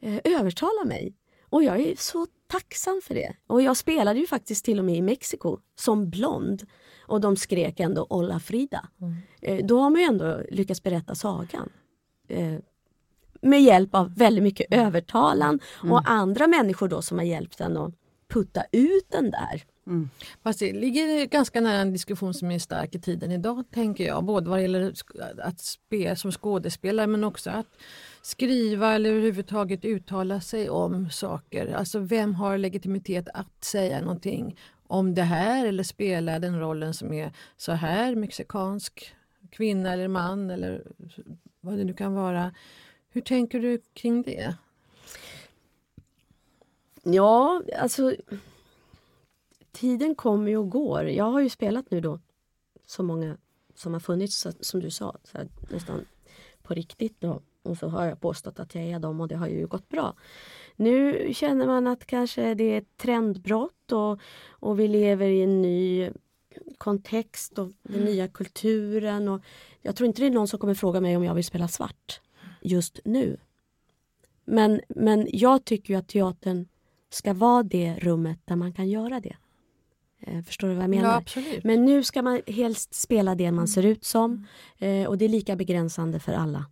[0.00, 1.14] eh, övertala mig.
[1.50, 3.34] Och jag är så tacksam för det.
[3.46, 6.66] Och jag spelade ju faktiskt till och med i Mexiko som blond.
[7.06, 8.88] Och de skrek ändå Olla Frida.
[9.42, 11.68] Eh, då har man ju ändå lyckats berätta sagan.
[12.28, 12.54] Eh,
[13.40, 17.94] med hjälp av väldigt mycket övertalan och andra människor då som har hjälpt en att
[18.28, 19.62] putta ut den där.
[20.42, 24.24] Fast det ligger ganska nära en diskussion som är stark i tiden idag tänker jag.
[24.24, 24.92] Både vad gäller
[25.42, 27.66] att spela som skådespelare men också att
[28.28, 31.72] skriva eller överhuvudtaget uttala sig om saker.
[31.72, 37.12] Alltså vem har legitimitet att säga någonting om det här eller spela den rollen som
[37.12, 39.14] är så här mexikansk
[39.50, 40.86] kvinna eller man eller
[41.60, 42.54] vad det nu kan vara.
[43.08, 44.56] Hur tänker du kring det?
[47.02, 48.14] Ja, alltså
[49.72, 51.08] tiden kommer och går.
[51.08, 52.20] Jag har ju spelat nu då
[52.86, 53.36] så många
[53.74, 56.06] som har funnits, som du sa, så här, nästan
[56.62, 57.20] på riktigt.
[57.20, 57.42] Då.
[57.68, 60.14] Och så har jag påstått att jag är dem och det har ju gått bra.
[60.76, 65.62] Nu känner man att kanske det är ett trendbrott och, och vi lever i en
[65.62, 66.10] ny
[66.78, 69.28] kontext och den nya kulturen.
[69.28, 69.42] Och
[69.82, 72.20] jag tror inte det är någon som kommer fråga mig om jag vill spela svart
[72.60, 73.36] just nu.
[74.44, 76.68] Men, men jag tycker ju att teatern
[77.10, 79.36] ska vara det rummet där man kan göra det.
[80.20, 81.24] Eh, förstår du vad jag menar?
[81.34, 81.42] Ja.
[81.64, 84.46] Men nu ska man helst spela det man ser ut som
[84.78, 86.66] eh, och det är lika begränsande för alla.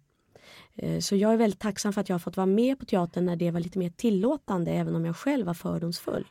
[0.76, 3.26] Eh, så jag är väldigt tacksam för att jag har fått vara med på teatern
[3.26, 6.26] när det var lite mer tillåtande även om jag själv var fördomsfull.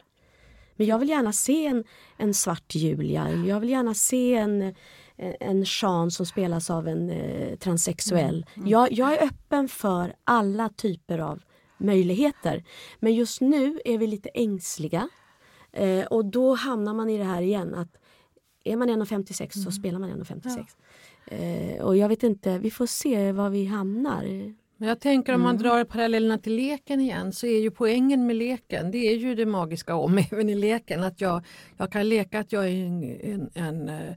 [0.76, 1.84] Men jag vill gärna se en,
[2.18, 4.76] en svart Julia, jag vill gärna se en,
[5.18, 8.46] en Jean som spelas av en eh, transsexuell.
[8.66, 11.42] Jag, jag är öppen för alla typer av
[11.78, 12.64] möjligheter.
[13.00, 15.10] Men just nu är vi lite ängsliga.
[15.72, 17.98] Eh, och då hamnar man i det här igen att
[18.64, 20.66] är man 1,56 så spelar man 1,56.
[21.28, 24.54] Eh, och jag vet inte, vi får se var vi hamnar.
[24.78, 28.36] Men jag tänker om man drar parallellerna till leken igen så är ju poängen med
[28.36, 31.46] leken, det är ju det magiska om även i leken att jag,
[31.78, 34.16] jag kan leka att jag är en, en, en eh,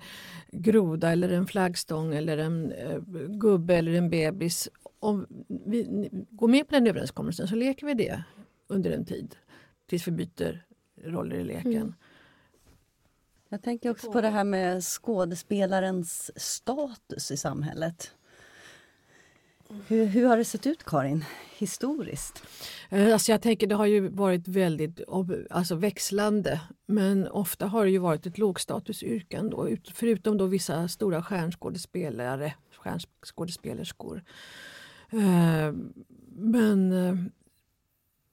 [0.53, 2.99] groda eller en flaggstång eller en eh,
[3.29, 4.69] gubbe eller en bebis.
[5.01, 5.27] Om
[5.67, 8.23] vi går med på den överenskommelsen så leker vi det
[8.69, 9.35] under en tid
[9.87, 10.65] tills vi byter
[11.05, 11.95] roller i leken.
[13.49, 18.15] Jag tänker också på det här med skådespelarens status i samhället.
[19.87, 21.25] Hur, hur har det sett ut Karin,
[21.59, 22.43] historiskt?
[22.91, 25.01] Eh, Alltså jag tänker det har ju varit väldigt
[25.51, 30.89] alltså växlande men ofta har det ju varit ett lågstatusyrke ändå, ut- förutom då vissa
[30.89, 34.23] stora stjärnskådespelare, stjärnskådespelerskor.
[35.13, 35.73] Eh,
[36.41, 36.93] Men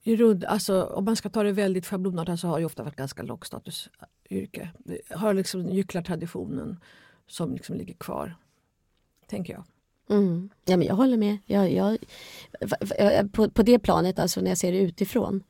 [0.06, 3.22] rund, alltså, om man ska ta det väldigt schablonartat så har det ofta varit ganska
[3.22, 4.70] lågstatusyrke.
[5.10, 6.80] Har liksom gycklartraditionen
[7.26, 8.36] som liksom ligger kvar,
[9.26, 9.64] tänker jag.
[10.10, 10.50] Mm.
[10.64, 11.38] Ja, men jag håller med.
[11.46, 11.98] Jag, jag,
[13.32, 15.42] på, på det planet, alltså när jag ser det utifrån.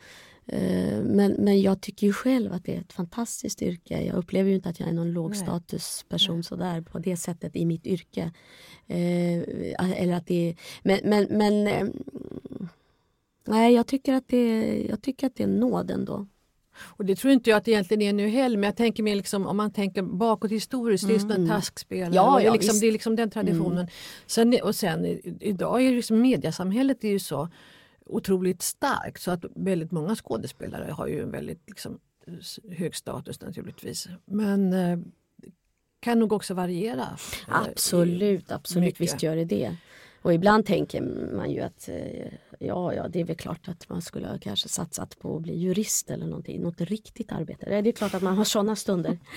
[0.48, 4.02] Eh, Men, men jag tycker ju själv att det är ett fantastiskt yrke.
[4.02, 7.86] Jag upplever ju inte att jag är någon lågstatusperson sådär på det sättet i mitt
[7.86, 8.32] yrke.
[8.86, 9.42] Eh,
[10.00, 11.86] eller att det är, men, men, men eh,
[13.46, 16.26] nej, jag tycker, att det, är- jag tycker att det är nåd ändå.
[16.78, 19.16] Och det tror inte jag att det egentligen är nu heller, men jag tänker mer
[19.16, 22.14] liksom, om man tänker bakåt historiskt, det är sådana taskspelare.
[22.14, 23.86] Ja, och det, är ja, liksom, det är liksom den traditionen.
[24.26, 25.06] Sen, och sen
[25.40, 27.48] idag är det liksom mediasamhället är ju så
[28.06, 31.98] otroligt starkt så att väldigt många skådespelare har ju en väldigt liksom,
[32.70, 34.08] hög status naturligtvis.
[34.24, 34.98] Men eh,
[36.00, 37.02] kan nog också variera.
[37.48, 39.00] eh, Absolut, absolut, mycket.
[39.00, 39.76] visst gör det det.
[40.22, 41.00] Och ibland tänker
[41.36, 45.18] man ju att eh, ja, ja, det är väl klart att man skulle kanske satsat
[45.18, 47.80] på att bli jurist eller någonting, något riktigt arbete.
[47.82, 49.18] Det är klart att man har sådana stunder.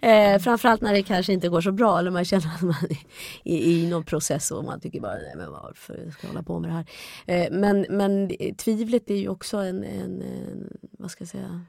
[0.00, 2.98] Eh, framförallt när det kanske inte går så bra eller man känner att man är
[3.44, 6.58] i, i någon process och man tycker bara, nej men varför ska jag hålla på
[6.58, 6.86] med det här?
[7.26, 11.64] Eh, men, men tvivlet är ju också en, en, en vad ska jag säga,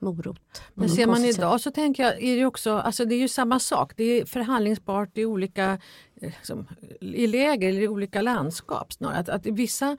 [0.00, 0.62] morot.
[0.74, 3.60] Men ser man idag så tänker jag, är det också, alltså det är ju samma
[3.60, 3.92] sak.
[3.96, 5.78] Det är förhandlingsbart i olika
[6.20, 6.66] eh, liksom,
[7.00, 9.18] i läger eller i olika landskap snarare.
[9.18, 9.96] Att, att vissa,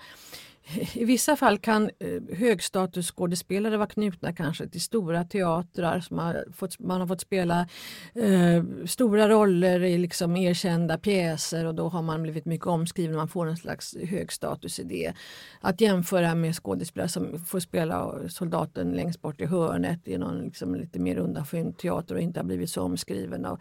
[0.93, 5.99] I vissa fall kan eh, högstatusskådespelare vara knutna kanske till stora teatrar.
[5.99, 7.67] Som har fått, man har fått spela
[8.15, 13.15] eh, stora roller i liksom erkända pjäser och då har man blivit mycket omskriven.
[13.15, 15.13] Man får en slags hög status i det.
[15.61, 20.75] Att jämföra med skådespelare som får spela soldaten längst bort i hörnet i någon liksom
[20.75, 23.45] lite mer undanskymd teater och inte har blivit så omskriven.
[23.45, 23.59] Och,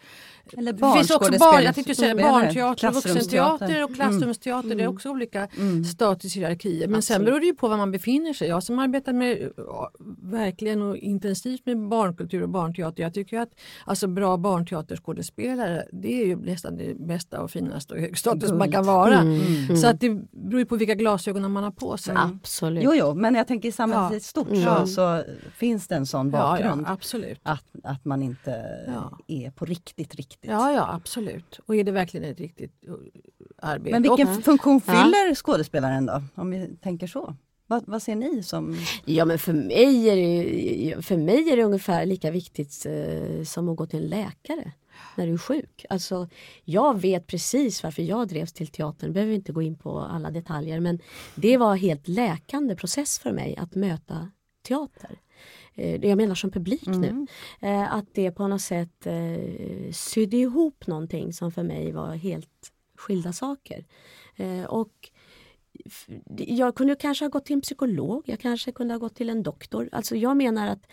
[0.56, 4.68] Eller det finns också barn, barnskådespelare- barnteater, vuxenteater och klassrumsteater.
[4.74, 5.48] Det är också olika
[5.92, 6.97] statushierarkier.
[6.98, 8.48] Men sen beror det ju på var man befinner sig.
[8.48, 9.90] Jag som arbetar med, ja,
[10.22, 13.02] verkligen och intensivt med barnkultur och barnteater.
[13.02, 13.48] Jag tycker att
[13.84, 18.72] alltså, bra barnteaterskådespelare det är ju nästan det bästa och finaste och hög status man
[18.72, 19.22] kan vara.
[19.80, 22.14] Så att det beror ju på vilka glasögon man har på sig.
[22.18, 22.84] Absolut.
[22.84, 24.20] Jo, jo, men jag tänker i samhället Ja.
[24.20, 24.86] stort Ja.
[24.86, 25.22] så, så
[25.56, 26.82] finns det en sån Ja, bakgrund.
[26.86, 27.40] ja, absolut.
[27.42, 29.18] Att, att man inte Ja.
[29.26, 30.50] är på riktigt, riktigt.
[30.50, 31.60] Ja, ja, absolut.
[31.66, 32.94] Och är det verkligen ett riktigt uh,
[33.62, 33.90] arbete?
[33.90, 36.22] Men vilken Och- funktion fyller skådespelaren då?
[36.34, 37.36] Om vi tänker så.
[37.66, 38.76] Vad, vad ser ni som...
[39.04, 43.68] Ja men för mig är det, för mig är det ungefär lika viktigt eh, som
[43.68, 44.72] att gå till en läkare
[45.16, 45.84] när du är sjuk.
[45.88, 46.28] Alltså,
[46.64, 50.80] jag vet precis varför jag drevs till teatern, behöver inte gå in på alla detaljer
[50.80, 50.98] men
[51.34, 54.30] det var helt läkande process för mig att möta
[54.62, 55.18] teater.
[55.74, 57.26] Eh, jag menar som publik nu.
[57.60, 62.72] Eh, att det på något sätt eh, sydde ihop någonting som för mig var helt
[62.96, 63.86] skilda saker.
[64.68, 65.10] Och
[66.36, 69.42] jag kunde kanske ha gått till en psykolog, jag kanske kunde ha gått till en
[69.42, 69.88] doktor.
[69.92, 70.86] Alltså jag menar att,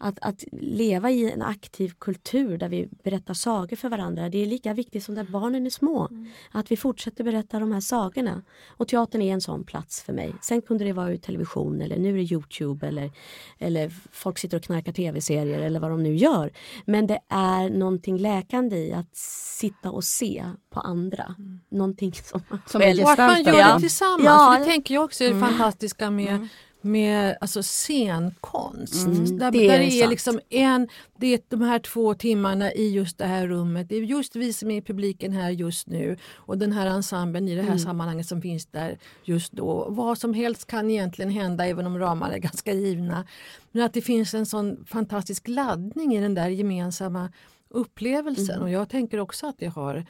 [0.00, 4.46] att, att leva i en aktiv kultur där vi berättar sagor för varandra, det är
[4.46, 6.08] lika viktigt som när barnen är små.
[6.50, 8.42] Att vi fortsätter berätta de här sagorna.
[8.68, 10.34] Och teatern är en sån plats för mig.
[10.42, 13.10] Sen kunde det vara ur television eller nu är det Youtube eller,
[13.58, 16.50] eller folk sitter och knarkar tv-serier eller vad de nu gör.
[16.84, 21.34] Men det är någonting läkande i att sitta och se på andra.
[21.68, 24.24] Någonting som man Som själv- Och att man gör det tillsammans.
[24.24, 24.52] Ja.
[24.54, 26.48] För det tänker jag också är det fantastiska med,
[26.80, 29.06] med alltså scenkonst.
[29.38, 33.18] Där, det är det är liksom en, det är de här två timmarna i just
[33.18, 33.88] det här rummet.
[33.88, 37.48] Det är just vi som är i publiken här just nu och den här ensemblen
[37.48, 39.86] i det här sammanhanget som finns där just då.
[39.88, 43.26] Vad som helst kan egentligen hända även om ramarna är ganska givna.
[43.72, 47.32] Men att det finns en sån fantastisk laddning i den där gemensamma
[47.68, 48.62] upplevelsen.
[48.62, 50.06] Och jag tänker också att det har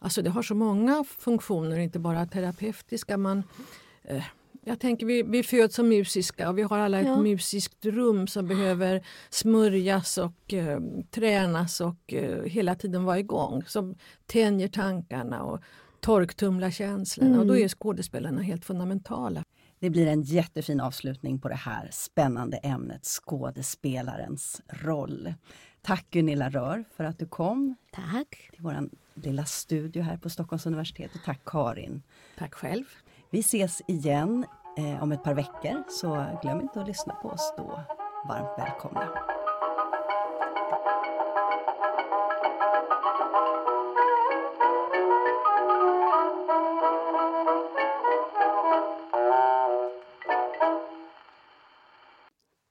[0.00, 3.16] Alltså det har så många funktioner, inte bara terapeutiska.
[3.16, 3.42] Man,
[4.04, 4.24] eh,
[4.68, 7.16] jag tänker vi, vi föds som musiska och vi har alla ett Ja.
[7.22, 13.62] musiskt rum som behöver smörjas och eh, tränas och eh, hela tiden vara igång.
[13.66, 13.94] Som
[14.26, 15.60] tänjer tankarna och
[16.00, 17.40] torktumlarkänslan mm.
[17.40, 19.44] och då är skådespelarna helt fundamentala.
[19.80, 25.34] Det blir en jättefin avslutning på det här spännande ämnet skådespelarens roll.
[25.82, 27.74] Tack Gunilla Rör för att du kom.
[27.92, 28.48] Tack.
[28.52, 32.02] Till vår lilla studio här på Stockholms universitet och tack Karin.
[32.38, 32.84] Tack själv.
[33.30, 34.44] Vi ses igen
[34.78, 37.84] eh, om ett par veckor så glöm inte att lyssna på oss då.
[38.28, 39.08] Varmt välkomna.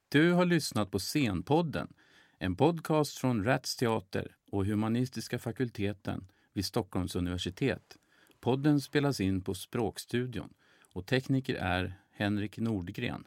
[0.10, 1.94] Du har lyssnat på Scenpodden,
[2.40, 7.98] en podcast från Rats Teater och Humanistiska fakulteten vid Stockholms universitet.
[8.40, 10.54] Podden spelas in på Språkstudion
[10.98, 13.24] och tekniker är Henrik Nordgren.